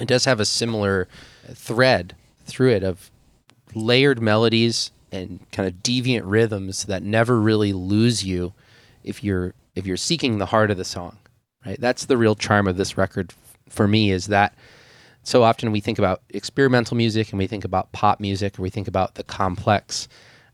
it 0.00 0.08
does 0.08 0.24
have 0.24 0.40
a 0.40 0.44
similar 0.44 1.08
thread 1.52 2.14
through 2.44 2.70
it 2.70 2.82
of 2.82 3.10
layered 3.74 4.20
melodies 4.20 4.90
and 5.12 5.40
kind 5.52 5.68
of 5.68 5.82
deviant 5.82 6.22
rhythms 6.24 6.84
that 6.84 7.02
never 7.02 7.40
really 7.40 7.72
lose 7.72 8.24
you 8.24 8.52
if 9.04 9.22
you're 9.22 9.54
if 9.74 9.86
you're 9.86 9.96
seeking 9.96 10.38
the 10.38 10.46
heart 10.46 10.70
of 10.70 10.76
the 10.76 10.84
song 10.84 11.16
right? 11.64 11.80
That's 11.80 12.06
the 12.06 12.16
real 12.16 12.34
charm 12.34 12.66
of 12.66 12.76
this 12.76 12.96
record 12.96 13.32
for 13.68 13.86
me 13.86 14.10
is 14.10 14.26
that 14.28 14.54
so 15.22 15.42
often 15.42 15.70
we 15.70 15.80
think 15.80 15.98
about 15.98 16.22
experimental 16.30 16.96
music 16.96 17.30
and 17.30 17.38
we 17.38 17.46
think 17.46 17.64
about 17.64 17.92
pop 17.92 18.20
music 18.20 18.58
or 18.58 18.62
we 18.62 18.70
think 18.70 18.88
about 18.88 19.14
the 19.14 19.22
complex 19.22 20.08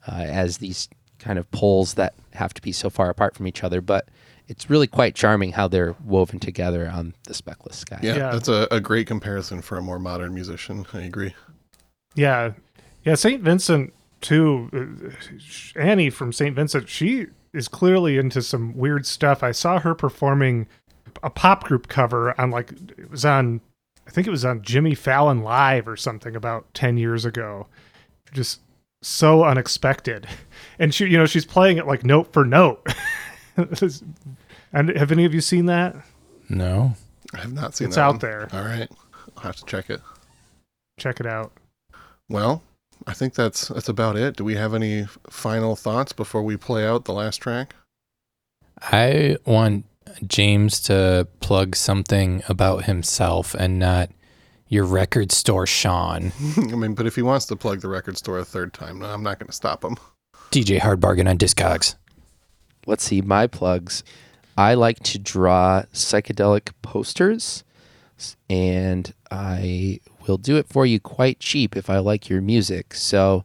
uh, 0.09 0.14
as 0.14 0.59
these 0.59 0.88
kind 1.18 1.38
of 1.38 1.51
poles 1.51 1.94
that 1.94 2.14
have 2.34 2.53
to 2.55 2.62
be 2.62 2.72
so 2.72 2.90
far 2.90 3.09
apart 3.09 3.34
from 3.34 3.47
each 3.47 3.64
other 3.64 3.80
but 3.80 4.09
it's 4.49 4.70
really 4.70 4.86
quite 4.86 5.14
charming 5.14 5.53
how 5.53 5.66
they're 5.68 5.94
woven 6.05 6.38
together 6.38 6.88
on 6.88 7.14
the 7.24 7.34
speckless 7.34 7.74
sky 7.74 7.99
Yeah. 8.03 8.16
Yeah. 8.16 8.30
That's 8.32 8.49
a, 8.49 8.68
a 8.70 8.80
great 8.80 9.07
comparison 9.07 9.61
for 9.62 9.76
a 9.76 9.82
more 9.82 9.99
modern 9.99 10.34
musician. 10.34 10.86
I 10.92 11.03
agree. 11.03 11.34
Yeah, 12.14 12.53
yeah. 13.05 13.14
Saint 13.14 13.42
Vincent 13.42 13.92
too. 14.20 14.70
uh, 14.72 15.78
Annie 15.80 16.11
from 16.11 16.32
Saint 16.32 16.57
Vincent. 16.57 16.88
She 16.88 17.26
is 17.53 17.68
clearly 17.68 18.18
into 18.18 18.40
some 18.42 18.76
weird 18.76 19.05
stuff. 19.07 19.42
I 19.42 19.53
saw 19.53 19.78
her 19.80 19.94
performing 19.94 20.66
a 21.22 21.30
pop 21.30 21.64
group 21.64 21.88
cover 21.88 22.38
on 22.40 22.51
like 22.51 22.72
it 22.97 23.11
was 23.11 23.24
on. 23.24 23.61
I 24.07 24.11
think 24.11 24.26
it 24.26 24.30
was 24.30 24.44
on 24.44 24.62
Jimmy 24.62 24.94
Fallon 24.94 25.42
Live 25.42 25.88
or 25.88 25.97
something 25.97 26.36
about 26.36 26.72
ten 26.74 26.97
years 26.97 27.24
ago. 27.24 27.66
Just 28.32 28.61
so 29.03 29.44
unexpected. 29.44 30.26
And 30.78 30.94
she, 30.94 31.07
you 31.07 31.16
know, 31.16 31.26
she's 31.26 31.44
playing 31.47 31.78
it 31.78 31.86
like 31.86 32.05
note 32.05 32.32
for 32.32 32.44
note. 32.44 32.86
and 34.72 34.88
have 34.96 35.12
any 35.12 35.24
of 35.24 35.34
you 35.34 35.40
seen 35.40 35.66
that? 35.66 35.96
No. 36.48 36.94
I 37.34 37.38
have 37.38 37.52
not 37.52 37.74
seen 37.74 37.88
It's 37.88 37.96
that 37.96 38.02
out 38.02 38.11
one. 38.12 38.18
there. 38.20 38.48
All 38.52 38.62
right. 38.64 38.88
I'll 39.36 39.42
have 39.44 39.57
to 39.57 39.64
check 39.64 39.90
it. 39.90 40.00
Check 40.98 41.20
it 41.20 41.26
out. 41.26 41.52
Well, 42.28 42.62
I 43.07 43.12
think 43.12 43.34
that's 43.34 43.68
that's 43.68 43.88
about 43.88 44.16
it. 44.16 44.36
Do 44.36 44.44
we 44.44 44.57
have 44.57 44.74
any 44.74 45.07
final 45.28 45.76
thoughts 45.76 46.12
before 46.12 46.42
we 46.42 46.57
play 46.57 46.86
out 46.86 47.04
the 47.04 47.12
last 47.12 47.38
track? 47.38 47.74
I 48.80 49.36
want 49.44 49.84
James 50.26 50.80
to 50.82 51.26
plug 51.40 51.76
something 51.76 52.42
about 52.48 52.84
himself 52.84 53.54
and 53.54 53.78
not 53.78 54.11
your 54.68 54.84
record 54.84 55.30
store 55.32 55.66
Sean. 55.66 56.32
I 56.57 56.61
mean, 56.74 56.94
but 56.94 57.07
if 57.07 57.14
he 57.16 57.22
wants 57.22 57.46
to 57.46 57.57
plug 57.57 57.80
the 57.80 57.88
record 57.88 58.16
store 58.18 58.38
a 58.38 58.44
third 58.44 58.72
time, 58.72 59.02
I'm 59.02 59.22
not 59.22 59.38
going 59.38 59.46
to 59.48 59.52
stop 59.52 59.84
him. 59.84 59.96
DJ 60.50 60.78
Hard 60.80 61.00
Bargain 61.00 61.28
on 61.28 61.38
Discogs. 61.38 61.96
Let's 62.87 63.05
see 63.05 63.20
my 63.20 63.47
plugs. 63.47 64.03
I 64.57 64.72
like 64.74 65.01
to 65.01 65.18
draw 65.18 65.82
psychedelic 65.93 66.70
posters, 66.80 67.62
and 68.49 69.12
I 69.30 70.01
will 70.26 70.39
do 70.39 70.57
it 70.57 70.68
for 70.68 70.87
you 70.87 70.99
quite 70.99 71.41
cheap 71.41 71.76
if 71.76 71.91
I 71.91 71.99
like 71.99 72.30
your 72.30 72.41
music. 72.41 72.95
So, 72.95 73.45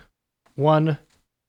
won 0.55 0.97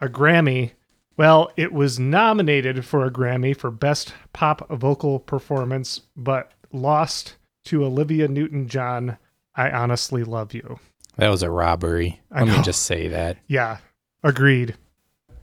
a 0.00 0.08
Grammy. 0.08 0.72
Well, 1.16 1.50
it 1.56 1.72
was 1.72 1.98
nominated 1.98 2.84
for 2.84 3.04
a 3.04 3.10
Grammy 3.10 3.56
for 3.56 3.70
Best 3.70 4.14
Pop 4.32 4.68
Vocal 4.70 5.18
Performance, 5.18 6.02
but 6.16 6.52
lost 6.72 7.36
to 7.64 7.84
Olivia 7.84 8.28
Newton 8.28 8.68
John. 8.68 9.18
I 9.54 9.70
honestly 9.70 10.24
love 10.24 10.54
you. 10.54 10.78
That 11.16 11.28
was 11.28 11.42
a 11.42 11.50
robbery. 11.50 12.20
I 12.30 12.44
Let 12.44 12.58
me 12.58 12.62
just 12.62 12.82
say 12.82 13.08
that. 13.08 13.36
Yeah, 13.46 13.78
agreed. 14.22 14.76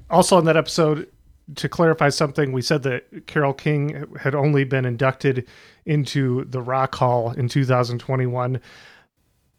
Also, 0.10 0.38
on 0.38 0.46
that 0.46 0.58
episode, 0.58 1.08
to 1.56 1.70
clarify 1.70 2.10
something, 2.10 2.52
we 2.52 2.62
said 2.62 2.84
that 2.84 3.28
Carole 3.28 3.54
King 3.54 4.08
had 4.20 4.34
only 4.36 4.64
been 4.64 4.86
inducted 4.86 5.48
into 5.86 6.46
the 6.46 6.62
Rock 6.62 6.96
Hall 6.96 7.32
in 7.32 7.48
2021. 7.48 8.60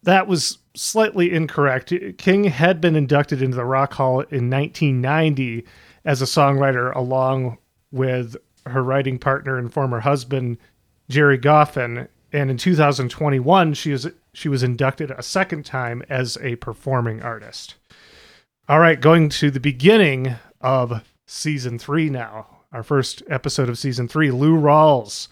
That 0.02 0.26
was 0.26 0.58
slightly 0.74 1.32
incorrect. 1.32 1.92
King 2.18 2.44
had 2.44 2.80
been 2.80 2.96
inducted 2.96 3.42
into 3.42 3.56
the 3.56 3.64
Rock 3.64 3.94
Hall 3.94 4.20
in 4.20 4.48
1990 4.50 5.64
as 6.04 6.22
a 6.22 6.26
songwriter, 6.26 6.94
along 6.94 7.58
with 7.90 8.36
her 8.66 8.82
writing 8.82 9.18
partner 9.18 9.58
and 9.58 9.72
former 9.72 10.00
husband, 10.00 10.58
Gerry 11.08 11.38
Goffin. 11.38 12.08
And 12.32 12.50
in 12.50 12.58
2021, 12.58 13.74
she 13.74 13.92
is 13.92 14.08
she 14.34 14.48
was 14.48 14.62
inducted 14.62 15.10
a 15.10 15.22
second 15.22 15.64
time 15.64 16.02
as 16.08 16.38
a 16.40 16.56
performing 16.56 17.22
artist. 17.22 17.74
All 18.68 18.78
right, 18.78 19.00
going 19.00 19.30
to 19.30 19.50
the 19.50 19.60
beginning 19.60 20.36
of 20.60 21.02
season 21.26 21.78
three 21.78 22.10
now. 22.10 22.46
Our 22.70 22.82
first 22.82 23.22
episode 23.28 23.70
of 23.70 23.78
season 23.78 24.08
three, 24.08 24.30
Lou 24.30 24.58
Rawls. 24.58 25.28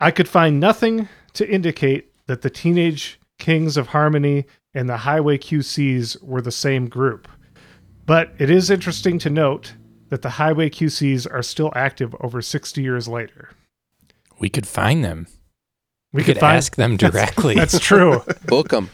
I 0.00 0.10
could 0.10 0.28
find 0.28 0.58
nothing 0.58 1.08
to 1.34 1.48
indicate 1.48 2.12
that 2.26 2.42
the 2.42 2.50
Teenage 2.50 3.19
Kings 3.40 3.76
of 3.76 3.88
Harmony 3.88 4.44
and 4.74 4.88
the 4.88 4.98
Highway 4.98 5.36
QCs 5.38 6.22
were 6.22 6.40
the 6.40 6.52
same 6.52 6.86
group. 6.88 7.26
But 8.06 8.32
it 8.38 8.50
is 8.50 8.70
interesting 8.70 9.18
to 9.20 9.30
note 9.30 9.74
that 10.10 10.22
the 10.22 10.30
Highway 10.30 10.70
QCs 10.70 11.26
are 11.32 11.42
still 11.42 11.72
active 11.74 12.14
over 12.20 12.40
60 12.42 12.80
years 12.82 13.08
later. 13.08 13.50
We 14.38 14.48
could 14.48 14.66
find 14.66 15.04
them. 15.04 15.26
We, 16.12 16.18
We 16.20 16.24
could 16.24 16.38
find- 16.38 16.56
ask 16.56 16.76
them 16.76 16.96
directly. 16.98 17.54
That's 17.56 17.78
true. 17.80 18.22
Book 18.46 18.68
them. 18.68 18.90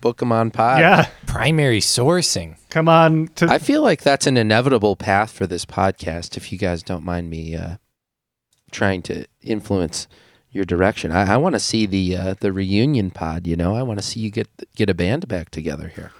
Book 0.00 0.18
them 0.18 0.30
on 0.30 0.52
pod. 0.52 0.78
yeah. 0.80 1.08
Primary 1.26 1.80
sourcing. 1.80 2.56
Come 2.70 2.88
on 2.88 3.28
to 3.34 3.46
I 3.48 3.58
feel 3.58 3.82
like 3.82 4.02
that's 4.02 4.28
an 4.28 4.36
inevitable 4.36 4.94
path 4.94 5.32
for 5.32 5.44
this 5.46 5.64
podcast. 5.64 6.36
If 6.36 6.52
you 6.52 6.58
guys 6.58 6.84
don't 6.84 7.02
mind 7.04 7.28
me 7.30 7.56
uh, 7.56 7.78
trying 8.70 9.02
to 9.02 9.26
influence 9.42 10.06
your 10.50 10.64
direction, 10.64 11.12
I, 11.12 11.34
I 11.34 11.36
want 11.36 11.54
to 11.54 11.60
see 11.60 11.86
the 11.86 12.16
uh, 12.16 12.34
the 12.40 12.52
reunion 12.52 13.10
pod. 13.10 13.46
You 13.46 13.56
know, 13.56 13.74
I 13.74 13.82
want 13.82 13.98
to 13.98 14.04
see 14.04 14.20
you 14.20 14.30
get 14.30 14.48
get 14.74 14.90
a 14.90 14.94
band 14.94 15.28
back 15.28 15.50
together 15.50 15.88
here. 15.88 16.12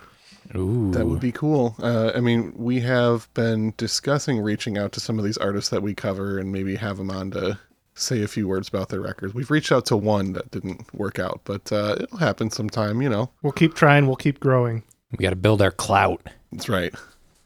Ooh. 0.56 0.90
That 0.92 1.06
would 1.06 1.20
be 1.20 1.32
cool. 1.32 1.76
Uh, 1.78 2.12
I 2.14 2.20
mean, 2.20 2.52
we 2.56 2.80
have 2.80 3.28
been 3.34 3.74
discussing 3.76 4.40
reaching 4.40 4.78
out 4.78 4.92
to 4.92 5.00
some 5.00 5.18
of 5.18 5.24
these 5.24 5.36
artists 5.36 5.70
that 5.70 5.82
we 5.82 5.94
cover 5.94 6.38
and 6.38 6.50
maybe 6.50 6.76
have 6.76 6.96
them 6.96 7.10
on 7.10 7.30
to 7.32 7.58
say 7.94 8.22
a 8.22 8.28
few 8.28 8.48
words 8.48 8.68
about 8.68 8.88
their 8.88 9.00
records. 9.00 9.34
We've 9.34 9.50
reached 9.50 9.72
out 9.72 9.84
to 9.86 9.96
one 9.96 10.32
that 10.32 10.50
didn't 10.50 10.92
work 10.94 11.18
out, 11.18 11.40
but 11.44 11.70
uh, 11.72 11.96
it'll 12.00 12.18
happen 12.18 12.50
sometime, 12.50 13.02
you 13.02 13.08
know. 13.08 13.30
we'll 13.42 13.52
keep 13.52 13.74
trying, 13.74 14.06
we'll 14.06 14.16
keep 14.16 14.40
growing. 14.40 14.84
We 15.12 15.22
got 15.22 15.30
to 15.30 15.36
build 15.36 15.60
our 15.60 15.70
clout. 15.70 16.28
That's 16.52 16.68
right. 16.68 16.94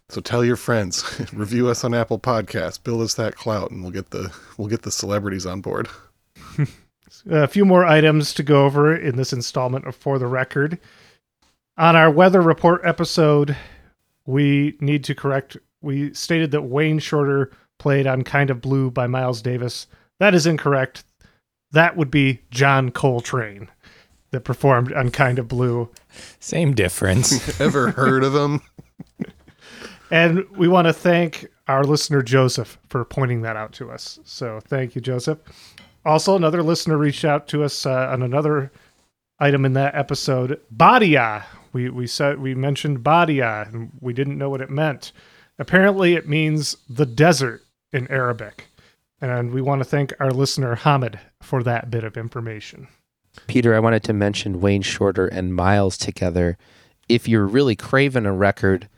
So 0.09 0.21
tell 0.21 0.45
your 0.45 0.57
friends, 0.57 1.03
review 1.33 1.69
us 1.69 1.85
on 1.85 1.95
Apple 1.95 2.19
Podcasts, 2.19 2.83
build 2.83 3.01
us 3.01 3.15
that 3.15 3.35
clout, 3.35 3.71
and 3.71 3.83
we'll 3.83 3.93
get 3.93 4.11
the 4.11 4.33
we'll 4.59 4.69
get 4.69 4.83
the 4.83 4.91
celebrities 4.91 5.47
on 5.47 5.61
board. 5.61 5.89
A 7.29 7.47
few 7.49 7.65
more 7.65 7.85
items 7.85 8.35
to 8.35 8.43
go 8.43 8.65
over 8.65 8.95
in 8.95 9.17
this 9.17 9.33
installment 9.33 9.87
of 9.87 9.95
For 9.95 10.19
the 10.19 10.27
Record. 10.27 10.79
On 11.79 11.97
our 11.97 12.11
weather 12.11 12.41
report 12.41 12.83
episode, 12.85 13.57
we 14.27 14.77
need 14.81 15.05
to 15.05 15.15
correct. 15.15 15.57
We 15.81 16.13
stated 16.15 16.51
that 16.51 16.63
Wayne 16.63 16.99
Shorter 16.99 17.51
played 17.79 18.07
on 18.07 18.23
Kind 18.23 18.51
of 18.51 18.61
Blue 18.61 18.91
by 18.91 19.07
Miles 19.07 19.43
Davis. 19.43 19.87
That 20.21 20.35
is 20.35 20.47
incorrect. 20.47 21.05
That 21.73 21.97
would 21.97 22.11
be 22.11 22.43
John 22.51 22.91
Coltrane 22.91 23.69
that 24.31 24.45
performed 24.45 24.93
on 24.93 25.11
Kind 25.11 25.39
of 25.39 25.49
Blue. 25.49 25.91
Same 26.41 26.75
difference. 26.75 27.61
Ever 27.61 27.91
heard 27.91 28.25
of 28.25 28.33
them? 28.33 28.63
And 30.13 30.47
we 30.51 30.69
want 30.69 30.87
to 30.89 30.93
thank 30.93 31.47
our 31.69 31.85
listener 31.85 32.21
Joseph 32.21 32.79
for 32.91 33.03
pointing 33.03 33.41
that 33.43 33.57
out 33.57 33.73
to 33.73 33.91
us. 33.91 34.19
So 34.25 34.61
thank 34.61 34.95
you, 34.95 35.01
Joseph. 35.01 35.39
Also, 36.05 36.37
another 36.37 36.63
listener 36.63 36.97
reached 36.97 37.25
out 37.25 37.47
to 37.49 37.63
us 37.63 37.87
uh, 37.87 38.09
on 38.11 38.23
another 38.23 38.73
item 39.39 39.65
in 39.65 39.73
that 39.75 39.95
episode. 39.95 40.61
Badia. 40.71 41.45
We 41.73 41.89
we 41.89 42.07
said 42.07 42.39
we 42.39 42.55
mentioned 42.55 43.03
Badia, 43.03 43.67
and 43.73 43.93
we 44.01 44.13
didn't 44.13 44.37
know 44.37 44.51
what 44.51 44.61
it 44.61 44.71
meant. 44.71 45.13
Apparently, 45.59 46.15
it 46.15 46.29
means 46.29 46.77
the 46.89 47.07
desert 47.07 47.63
in 47.93 48.11
Arabic. 48.11 48.67
And 49.21 49.53
we 49.53 49.63
want 49.63 49.81
to 49.81 49.89
thank 49.89 50.13
our 50.19 50.33
listener, 50.33 50.75
Hamid, 50.75 51.21
for 51.41 51.63
that 51.63 51.91
bit 51.91 52.03
of 52.03 52.17
information. 52.17 52.89
Peter, 53.47 53.75
I 53.75 53.79
wanted 53.79 54.03
to 54.05 54.13
mention 54.13 54.61
Wayne 54.61 54.83
Shorter 54.83 55.29
and 55.29 55.55
Miles 55.55 55.97
together. 55.97 56.59
If 57.09 57.29
you're 57.29 57.47
really 57.47 57.77
craving 57.77 58.27
a 58.27 58.33
record 58.33 58.89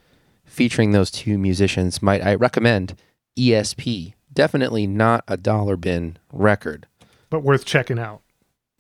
featuring 0.45 0.93
those 0.93 1.11
two 1.11 1.39
musicians, 1.39 2.03
might 2.03 2.25
I 2.25 2.35
recommend 2.35 2.97
ESP? 3.39 4.15
Definitely 4.33 4.87
not 4.87 5.25
a 5.29 5.37
dollar 5.37 5.77
bin 5.77 6.17
record, 6.33 6.87
But 7.31 7.41
worth 7.43 7.65
checking 7.65 7.99
out. 7.99 8.21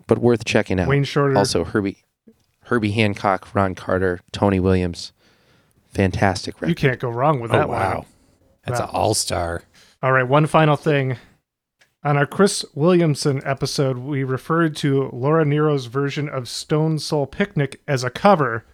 but 0.07 0.19
worth 0.19 0.45
checking 0.45 0.79
out. 0.81 0.89
Wayne 0.89 1.05
Shorter. 1.05 1.37
Also, 1.39 1.65
Herbie, 1.65 1.99
Herbie 2.65 2.91
Hancock, 2.93 3.55
Ron 3.55 3.75
Carter, 3.75 4.21
Tony 4.33 4.61
Williams, 4.61 5.13
fantastic 5.89 6.55
you 6.67 6.75
can't 6.75 6.99
go 6.99 7.09
wrong 7.11 7.41
with 7.41 7.51
Oh, 7.53 7.59
that 7.59 7.69
wow. 7.69 7.95
one. 7.99 8.07
That's 8.67 8.81
Wow. 8.81 8.87
an 8.87 8.91
all 8.95 9.15
star. 9.15 9.63
All 10.03 10.13
right, 10.13 10.27
one 10.27 10.47
final 10.47 10.77
thing. 10.77 11.17
On 12.03 12.17
our 12.19 12.27
Cris 12.27 12.65
Williamson 12.75 13.41
episode, 13.47 13.97
we 13.99 14.25
referred 14.25 14.77
to 14.77 15.09
Laura 15.13 15.45
Nyro's 15.45 15.87
version 15.87 16.29
of 16.29 16.49
Stone 16.49 16.99
Soul 16.99 17.27
Picnic 17.27 17.81
as 17.89 18.05
a 18.05 18.11
cover, 18.11 18.65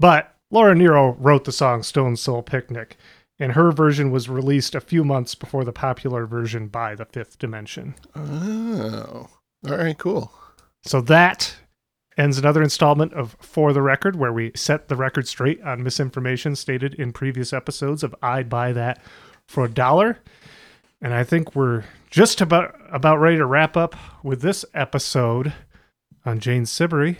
but 0.00 0.34
Laura 0.50 0.74
Nyro 0.74 1.12
wrote 1.20 1.44
the 1.44 1.52
song 1.52 1.84
Stone 1.84 2.16
Soul 2.16 2.42
Picnic, 2.42 2.96
and 3.40 3.52
her 3.52 3.72
version 3.72 4.10
was 4.10 4.28
released 4.28 4.74
a 4.74 4.80
few 4.80 5.02
months 5.02 5.34
before 5.34 5.64
the 5.64 5.72
popular 5.72 6.26
version 6.26 6.68
by 6.68 6.94
the 6.94 7.06
Fifth 7.06 7.38
Dimension. 7.38 7.94
Oh, 8.14 9.28
all 9.68 9.76
right, 9.76 9.98
cool. 9.98 10.30
So 10.84 11.00
that 11.00 11.56
ends 12.18 12.38
another 12.38 12.62
installment 12.62 13.14
of 13.14 13.36
For 13.40 13.72
the 13.72 13.82
Record, 13.82 14.16
where 14.16 14.32
we 14.32 14.52
set 14.54 14.88
the 14.88 14.96
record 14.96 15.26
straight 15.26 15.60
on 15.62 15.82
misinformation 15.82 16.54
stated 16.54 16.94
in 16.94 17.12
previous 17.12 17.52
episodes 17.52 18.02
of 18.02 18.14
I'd 18.22 18.50
Buy 18.50 18.72
That 18.72 19.02
for 19.48 19.64
a 19.64 19.70
Dollar. 19.70 20.18
And 21.00 21.14
I 21.14 21.24
think 21.24 21.56
we're 21.56 21.84
just 22.10 22.42
about 22.42 22.78
about 22.90 23.20
ready 23.20 23.38
to 23.38 23.46
wrap 23.46 23.74
up 23.74 23.96
with 24.22 24.42
this 24.42 24.66
episode 24.74 25.54
on 26.26 26.40
Jane 26.40 26.66
Siberry. 26.66 27.16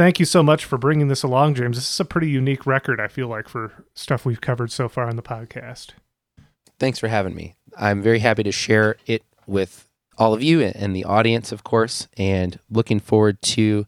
Thank 0.00 0.18
you 0.18 0.24
so 0.24 0.42
much 0.42 0.64
for 0.64 0.78
bringing 0.78 1.08
this 1.08 1.22
along, 1.22 1.56
James. 1.56 1.76
This 1.76 1.92
is 1.92 2.00
a 2.00 2.06
pretty 2.06 2.30
unique 2.30 2.64
record, 2.64 2.98
I 2.98 3.06
feel 3.06 3.28
like, 3.28 3.50
for 3.50 3.84
stuff 3.92 4.24
we've 4.24 4.40
covered 4.40 4.72
so 4.72 4.88
far 4.88 5.06
on 5.06 5.16
the 5.16 5.22
podcast. 5.22 5.88
Thanks 6.78 6.98
for 6.98 7.08
having 7.08 7.34
me. 7.34 7.54
I'm 7.76 8.00
very 8.00 8.20
happy 8.20 8.42
to 8.44 8.50
share 8.50 8.96
it 9.04 9.22
with 9.46 9.90
all 10.16 10.32
of 10.32 10.42
you 10.42 10.62
and 10.62 10.96
the 10.96 11.04
audience, 11.04 11.52
of 11.52 11.64
course, 11.64 12.08
and 12.16 12.58
looking 12.70 12.98
forward 12.98 13.42
to 13.42 13.86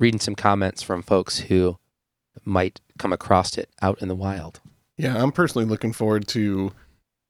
reading 0.00 0.18
some 0.18 0.34
comments 0.34 0.82
from 0.82 1.00
folks 1.00 1.38
who 1.38 1.78
might 2.44 2.80
come 2.98 3.12
across 3.12 3.56
it 3.56 3.70
out 3.80 4.02
in 4.02 4.08
the 4.08 4.16
wild. 4.16 4.58
Yeah, 4.98 5.22
I'm 5.22 5.30
personally 5.30 5.64
looking 5.64 5.92
forward 5.92 6.26
to 6.26 6.72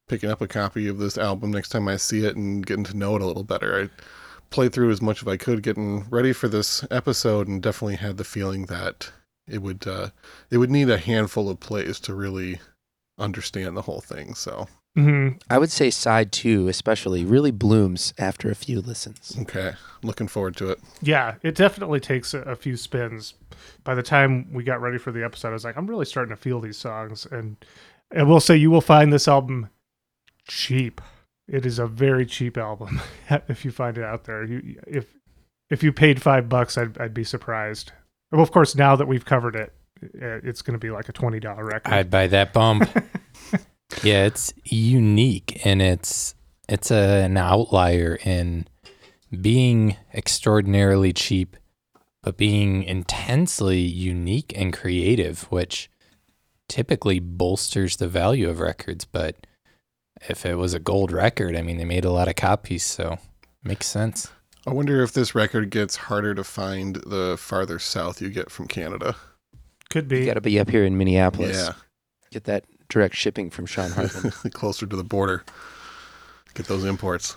picking 0.08 0.30
up 0.30 0.40
a 0.40 0.48
copy 0.48 0.88
of 0.88 0.96
this 0.96 1.18
album 1.18 1.50
next 1.50 1.68
time 1.68 1.86
I 1.86 1.98
see 1.98 2.24
it 2.24 2.34
and 2.34 2.64
getting 2.64 2.84
to 2.84 2.96
know 2.96 3.14
it 3.16 3.20
a 3.20 3.26
little 3.26 3.44
better. 3.44 3.78
I 3.78 4.02
played 4.50 4.72
through 4.72 4.90
as 4.90 5.00
much 5.00 5.22
as 5.22 5.28
I 5.28 5.36
could 5.36 5.62
getting 5.62 6.08
ready 6.10 6.32
for 6.32 6.48
this 6.48 6.84
episode 6.90 7.48
and 7.48 7.62
definitely 7.62 7.96
had 7.96 8.16
the 8.16 8.24
feeling 8.24 8.66
that 8.66 9.10
it 9.48 9.62
would 9.62 9.86
uh, 9.86 10.10
it 10.50 10.58
would 10.58 10.70
need 10.70 10.90
a 10.90 10.98
handful 10.98 11.48
of 11.48 11.60
plays 11.60 11.98
to 12.00 12.14
really 12.14 12.60
understand 13.18 13.76
the 13.76 13.82
whole 13.82 14.00
thing. 14.00 14.34
So 14.34 14.66
hmm 14.96 15.30
I 15.48 15.58
would 15.58 15.70
say 15.70 15.90
side 15.90 16.32
two, 16.32 16.66
especially, 16.68 17.24
really 17.24 17.50
blooms 17.52 18.12
after 18.18 18.50
a 18.50 18.54
few 18.56 18.80
listens. 18.80 19.36
okay, 19.42 19.72
looking 20.02 20.26
forward 20.28 20.56
to 20.56 20.70
it. 20.70 20.80
Yeah, 21.00 21.36
it 21.42 21.54
definitely 21.54 22.00
takes 22.00 22.34
a, 22.34 22.40
a 22.40 22.56
few 22.56 22.76
spins. 22.76 23.34
By 23.84 23.94
the 23.94 24.02
time 24.02 24.52
we 24.52 24.64
got 24.64 24.80
ready 24.80 24.98
for 24.98 25.12
the 25.12 25.24
episode, 25.24 25.50
I 25.50 25.52
was 25.52 25.64
like, 25.64 25.76
I'm 25.76 25.86
really 25.86 26.06
starting 26.06 26.34
to 26.34 26.40
feel 26.40 26.60
these 26.60 26.76
songs, 26.76 27.26
and 27.30 27.56
I 28.16 28.24
will 28.24 28.40
say 28.40 28.56
you 28.56 28.70
will 28.70 28.80
find 28.80 29.12
this 29.12 29.28
album 29.28 29.68
cheap. 30.48 31.00
It 31.50 31.66
is 31.66 31.80
a 31.80 31.86
very 31.86 32.26
cheap 32.26 32.56
album 32.56 33.00
if 33.48 33.64
you 33.64 33.72
find 33.72 33.98
it 33.98 34.04
out 34.04 34.24
there. 34.24 34.44
You 34.44 34.80
if 34.86 35.16
if 35.68 35.82
you 35.82 35.92
paid 35.92 36.22
five 36.22 36.48
bucks, 36.48 36.78
I'd 36.78 36.96
I'd 36.98 37.14
be 37.14 37.24
surprised. 37.24 37.92
Well, 38.30 38.40
of 38.40 38.52
course, 38.52 38.76
now 38.76 38.94
that 38.94 39.08
we've 39.08 39.24
covered 39.24 39.56
it, 39.56 39.72
it's 40.00 40.62
going 40.62 40.74
to 40.74 40.78
be 40.78 40.90
like 40.90 41.08
a 41.08 41.12
twenty 41.12 41.40
dollar 41.40 41.64
record. 41.64 41.92
I'd 41.92 42.10
buy 42.10 42.28
that 42.28 42.52
bump. 42.52 42.88
yeah, 44.02 44.26
it's 44.26 44.54
unique 44.64 45.60
and 45.64 45.82
it's 45.82 46.36
it's 46.68 46.92
a, 46.92 47.24
an 47.24 47.36
outlier 47.36 48.16
in 48.24 48.68
being 49.40 49.96
extraordinarily 50.14 51.12
cheap, 51.12 51.56
but 52.22 52.36
being 52.36 52.84
intensely 52.84 53.80
unique 53.80 54.52
and 54.54 54.72
creative, 54.72 55.42
which 55.50 55.90
typically 56.68 57.18
bolsters 57.18 57.96
the 57.96 58.06
value 58.06 58.48
of 58.48 58.60
records. 58.60 59.04
But 59.04 59.48
if 60.28 60.44
it 60.46 60.56
was 60.56 60.74
a 60.74 60.78
gold 60.78 61.12
record, 61.12 61.56
I 61.56 61.62
mean, 61.62 61.76
they 61.78 61.84
made 61.84 62.04
a 62.04 62.12
lot 62.12 62.28
of 62.28 62.36
copies, 62.36 62.84
so 62.84 63.18
makes 63.64 63.86
sense. 63.86 64.30
I 64.66 64.70
wonder 64.72 65.02
if 65.02 65.12
this 65.12 65.34
record 65.34 65.70
gets 65.70 65.96
harder 65.96 66.34
to 66.34 66.44
find 66.44 66.96
the 66.96 67.36
farther 67.38 67.78
south 67.78 68.20
you 68.20 68.28
get 68.28 68.50
from 68.50 68.68
Canada. 68.68 69.16
Could 69.88 70.04
You 70.12 70.18
be. 70.20 70.26
got 70.26 70.34
to 70.34 70.40
be 70.40 70.60
up 70.60 70.68
here 70.70 70.84
in 70.84 70.98
Minneapolis. 70.98 71.56
Yeah, 71.56 71.72
Get 72.30 72.44
that 72.44 72.64
direct 72.88 73.16
shipping 73.16 73.50
from 73.50 73.66
Sean 73.66 73.90
Hartman. 73.90 74.30
closer 74.52 74.86
to 74.86 74.96
the 74.96 75.02
border. 75.04 75.42
Get 76.54 76.66
those 76.66 76.84
imports. 76.84 77.36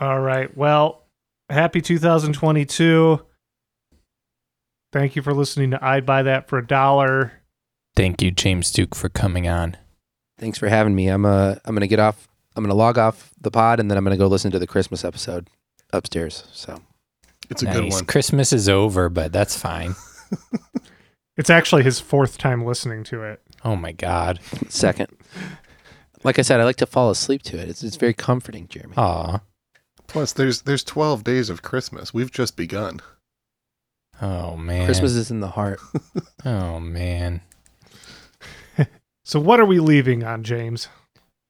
All 0.00 0.20
right. 0.20 0.56
Well, 0.56 1.04
happy 1.50 1.80
2022. 1.82 3.20
Thank 4.92 5.14
you 5.14 5.22
for 5.22 5.34
listening 5.34 5.70
to 5.72 5.84
I'd 5.84 6.06
Buy 6.06 6.22
That 6.22 6.48
for 6.48 6.58
a 6.58 6.66
Dollar. 6.66 7.32
Thank 7.94 8.22
you, 8.22 8.30
James 8.30 8.72
Duke, 8.72 8.94
for 8.94 9.08
coming 9.08 9.46
on. 9.46 9.76
Thanks 10.40 10.58
for 10.58 10.68
having 10.68 10.94
me. 10.94 11.06
I'm 11.08 11.24
uh, 11.24 11.54
I'm 11.64 11.74
gonna 11.74 11.86
get 11.86 12.00
off. 12.00 12.26
I'm 12.56 12.64
gonna 12.64 12.74
log 12.74 12.98
off 12.98 13.30
the 13.40 13.50
pod, 13.50 13.78
and 13.78 13.88
then 13.90 13.96
I'm 13.96 14.04
gonna 14.04 14.16
go 14.16 14.26
listen 14.26 14.50
to 14.50 14.58
the 14.58 14.66
Christmas 14.66 15.04
episode 15.04 15.48
upstairs. 15.92 16.44
So 16.52 16.80
It's 17.48 17.62
a 17.62 17.66
good 17.66 17.92
one. 17.92 18.04
Christmas 18.06 18.52
is 18.52 18.68
over, 18.68 19.08
but 19.08 19.32
that's 19.32 19.56
fine. 19.56 19.94
It's 21.36 21.48
actually 21.48 21.84
his 21.84 22.00
fourth 22.00 22.36
time 22.36 22.66
listening 22.66 23.02
to 23.04 23.22
it. 23.22 23.40
Oh 23.64 23.74
my 23.74 23.92
God. 23.92 24.40
second, 24.68 25.08
like 26.22 26.38
I 26.38 26.42
said, 26.42 26.60
I 26.60 26.64
like 26.64 26.76
to 26.76 26.86
fall 26.86 27.08
asleep 27.08 27.42
to 27.44 27.58
it. 27.58 27.66
It's 27.66 27.82
it's 27.82 27.96
very 27.96 28.12
comforting, 28.12 28.68
Jeremy. 28.68 28.92
Aw. 28.98 29.40
Plus, 30.06 30.34
there's 30.34 30.62
there's 30.62 30.84
12 30.84 31.24
days 31.24 31.48
of 31.48 31.62
Christmas. 31.62 32.12
We've 32.12 32.30
just 32.30 32.56
begun. 32.58 33.00
Oh 34.20 34.54
man. 34.58 34.84
Christmas 34.84 35.12
is 35.12 35.30
in 35.30 35.40
the 35.40 35.48
heart. 35.48 35.80
Oh 36.44 36.78
man. 36.78 37.40
So, 39.24 39.38
what 39.40 39.60
are 39.60 39.64
we 39.64 39.80
leaving 39.80 40.24
on, 40.24 40.42
James? 40.42 40.88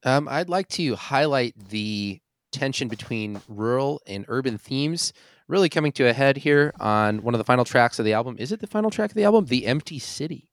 Um, 0.04 0.28
I'd 0.28 0.48
like 0.48 0.68
to 0.68 0.96
highlight 0.96 1.54
the 1.68 2.20
tension 2.52 2.88
between 2.88 3.40
rural 3.48 4.00
and 4.06 4.24
urban 4.28 4.58
themes 4.58 5.12
really 5.46 5.68
coming 5.68 5.92
to 5.92 6.08
a 6.08 6.12
head 6.12 6.38
here 6.38 6.72
on 6.80 7.22
one 7.22 7.34
of 7.34 7.38
the 7.38 7.44
final 7.44 7.64
tracks 7.64 7.98
of 7.98 8.04
the 8.04 8.12
album. 8.12 8.36
Is 8.38 8.52
it 8.52 8.60
the 8.60 8.66
final 8.66 8.90
track 8.90 9.10
of 9.10 9.14
the 9.14 9.24
album? 9.24 9.46
The 9.46 9.66
Empty 9.66 9.98
City. 9.98 10.48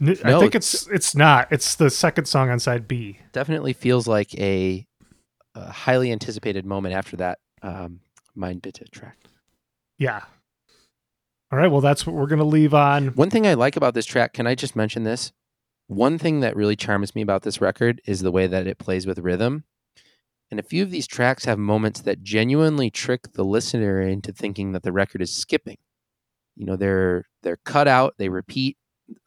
I 0.00 0.16
No, 0.24 0.40
think 0.40 0.54
it's 0.54 0.86
it's 0.88 1.14
not. 1.14 1.48
It's 1.50 1.76
the 1.76 1.88
second 1.88 2.26
song 2.26 2.50
on 2.50 2.58
side 2.58 2.86
B. 2.88 3.18
Definitely 3.32 3.72
feels 3.72 4.06
like 4.06 4.34
a, 4.34 4.86
a 5.54 5.70
highly 5.70 6.10
anticipated 6.12 6.66
moment 6.66 6.94
after 6.94 7.16
that 7.16 7.38
um, 7.62 8.00
Mein 8.34 8.58
Bitte 8.58 8.90
track. 8.90 9.16
Yeah. 9.98 10.22
All 11.52 11.58
right. 11.58 11.70
Well, 11.70 11.80
that's 11.80 12.06
what 12.06 12.16
we're 12.16 12.26
gonna 12.26 12.42
leave 12.44 12.74
on. 12.74 13.08
One 13.08 13.30
thing 13.30 13.46
I 13.46 13.54
like 13.54 13.76
about 13.76 13.94
this 13.94 14.04
track, 14.06 14.32
can 14.32 14.46
I 14.48 14.56
just 14.56 14.74
mention 14.74 15.04
this? 15.04 15.32
One 15.86 16.18
thing 16.18 16.40
that 16.40 16.56
really 16.56 16.76
charms 16.76 17.14
me 17.14 17.22
about 17.22 17.42
this 17.42 17.60
record 17.60 18.00
is 18.06 18.20
the 18.20 18.32
way 18.32 18.46
that 18.46 18.66
it 18.66 18.78
plays 18.78 19.06
with 19.06 19.18
rhythm. 19.18 19.64
And 20.50 20.60
a 20.60 20.62
few 20.62 20.82
of 20.82 20.90
these 20.90 21.06
tracks 21.06 21.44
have 21.44 21.58
moments 21.58 22.00
that 22.02 22.22
genuinely 22.22 22.90
trick 22.90 23.32
the 23.32 23.44
listener 23.44 24.00
into 24.00 24.32
thinking 24.32 24.72
that 24.72 24.82
the 24.82 24.92
record 24.92 25.20
is 25.20 25.34
skipping. 25.34 25.78
You 26.56 26.66
know, 26.66 26.76
they're 26.76 27.24
they're 27.42 27.58
cut 27.64 27.88
out, 27.88 28.14
they 28.18 28.28
repeat, 28.28 28.76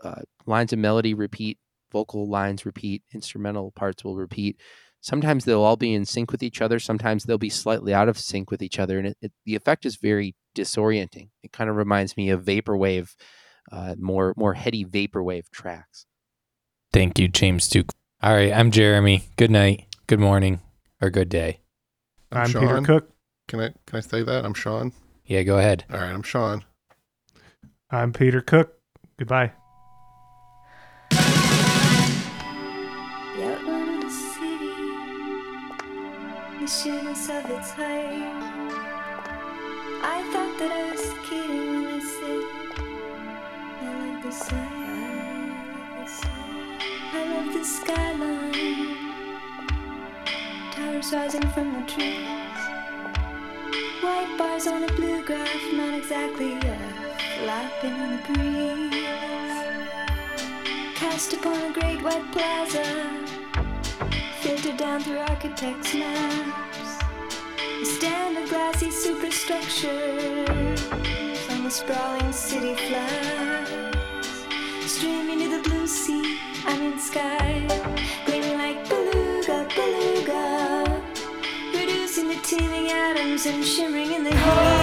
uh, 0.04 0.22
lines 0.46 0.74
of 0.74 0.80
melody 0.80 1.14
repeat, 1.14 1.58
vocal 1.92 2.30
lines 2.30 2.66
repeat, 2.66 3.04
instrumental 3.14 3.72
parts 3.72 4.04
will 4.04 4.16
repeat. 4.16 4.60
Sometimes 5.02 5.46
they'll 5.46 5.62
all 5.62 5.76
be 5.76 5.94
in 5.94 6.06
sync 6.06 6.32
with 6.32 6.42
each 6.42 6.62
other. 6.62 6.80
Sometimes 6.80 7.24
they'll 7.24 7.38
be 7.38 7.50
slightly 7.50 7.94
out 7.94 8.10
of 8.10 8.18
sync 8.18 8.50
with 8.50 8.62
each 8.62 8.80
other, 8.80 8.98
and 8.98 9.08
it, 9.08 9.18
it, 9.22 9.32
the 9.46 9.56
effect 9.56 9.86
is 9.86 9.98
very 9.98 10.36
disorienting. 10.56 11.30
It 11.44 11.52
kind 11.52 11.70
of 11.70 11.76
reminds 11.76 12.18
me 12.18 12.30
of 12.30 12.44
vaporwave 12.44 13.16
uh, 13.72 13.96
more 14.00 14.34
more 14.38 14.54
heady 14.54 14.86
vaporwave 14.86 15.50
tracks. 15.52 16.06
Thank 16.98 17.20
you, 17.20 17.28
James 17.28 17.68
Duke. 17.68 17.92
All 18.24 18.34
right, 18.34 18.52
I'm 18.52 18.72
Jeremy. 18.72 19.26
Good 19.36 19.52
night, 19.52 19.86
good 20.08 20.20
morning, 20.20 20.62
or 21.00 21.12
good 21.12 21.30
day. 21.30 21.60
I'm, 22.32 22.40
I'm 22.40 22.50
Sean. 22.50 22.62
Peter 22.62 22.82
Cook. 22.82 23.12
Can 23.48 23.60
I 23.60 23.68
can 23.86 23.98
I 23.98 24.00
say 24.00 24.24
that? 24.24 24.44
I'm 24.44 24.56
Sean. 24.56 24.94
Yeah, 25.24 25.44
go 25.44 25.60
ahead. 25.60 25.84
All 25.92 26.00
right, 26.00 26.10
I'm 26.10 26.24
Sean. 26.24 26.66
I'm 27.92 28.14
Peter 28.14 28.42
Cook. 28.42 28.80
Goodbye. 29.20 29.52
The 31.12 31.18
of 33.46 34.12
city, 34.12 34.74
the 36.58 36.66
of 36.66 37.46
its 37.60 37.70
height. 37.74 38.34
I 40.02 40.24
thought 40.34 40.58
that 40.58 40.72
I 40.72 40.92
was 40.94 41.14
kidding 41.30 41.68
when 41.74 41.86
I 41.86 42.00
said 42.00 42.42
I 43.82 43.86
love 44.00 44.24
the 44.24 44.32
sight, 44.32 44.56
I 44.56 45.12
love 45.12 45.17
the 47.58 47.66
skyline, 47.66 48.98
towers 50.72 51.12
rising 51.12 51.42
from 51.50 51.74
the 51.74 51.82
trees. 51.88 52.28
White 54.02 54.38
bars 54.38 54.68
on 54.68 54.84
a 54.84 54.94
blue 54.94 55.26
graph, 55.26 55.74
not 55.74 55.96
exactly 55.96 56.54
a 56.54 56.78
flapping 57.40 57.96
in 57.96 58.12
the 58.12 58.18
breeze. 58.28 58.94
Cast 60.96 61.34
upon 61.34 61.72
a 61.72 61.74
great 61.74 62.04
white 62.04 62.32
plaza, 62.32 62.86
filtered 64.42 64.78
down 64.78 65.02
through 65.02 65.18
architects' 65.18 65.96
maps. 65.96 67.00
A 67.82 67.86
stand 67.86 68.38
of 68.38 68.48
glassy 68.50 68.92
superstructures 68.92 70.92
on 71.50 71.64
the 71.64 71.72
sprawling 71.72 72.32
city 72.32 72.76
flats. 72.76 73.57
And 83.48 83.64
shimmering 83.64 84.12
in 84.12 84.24
the 84.24 84.36
haze. 84.36 84.77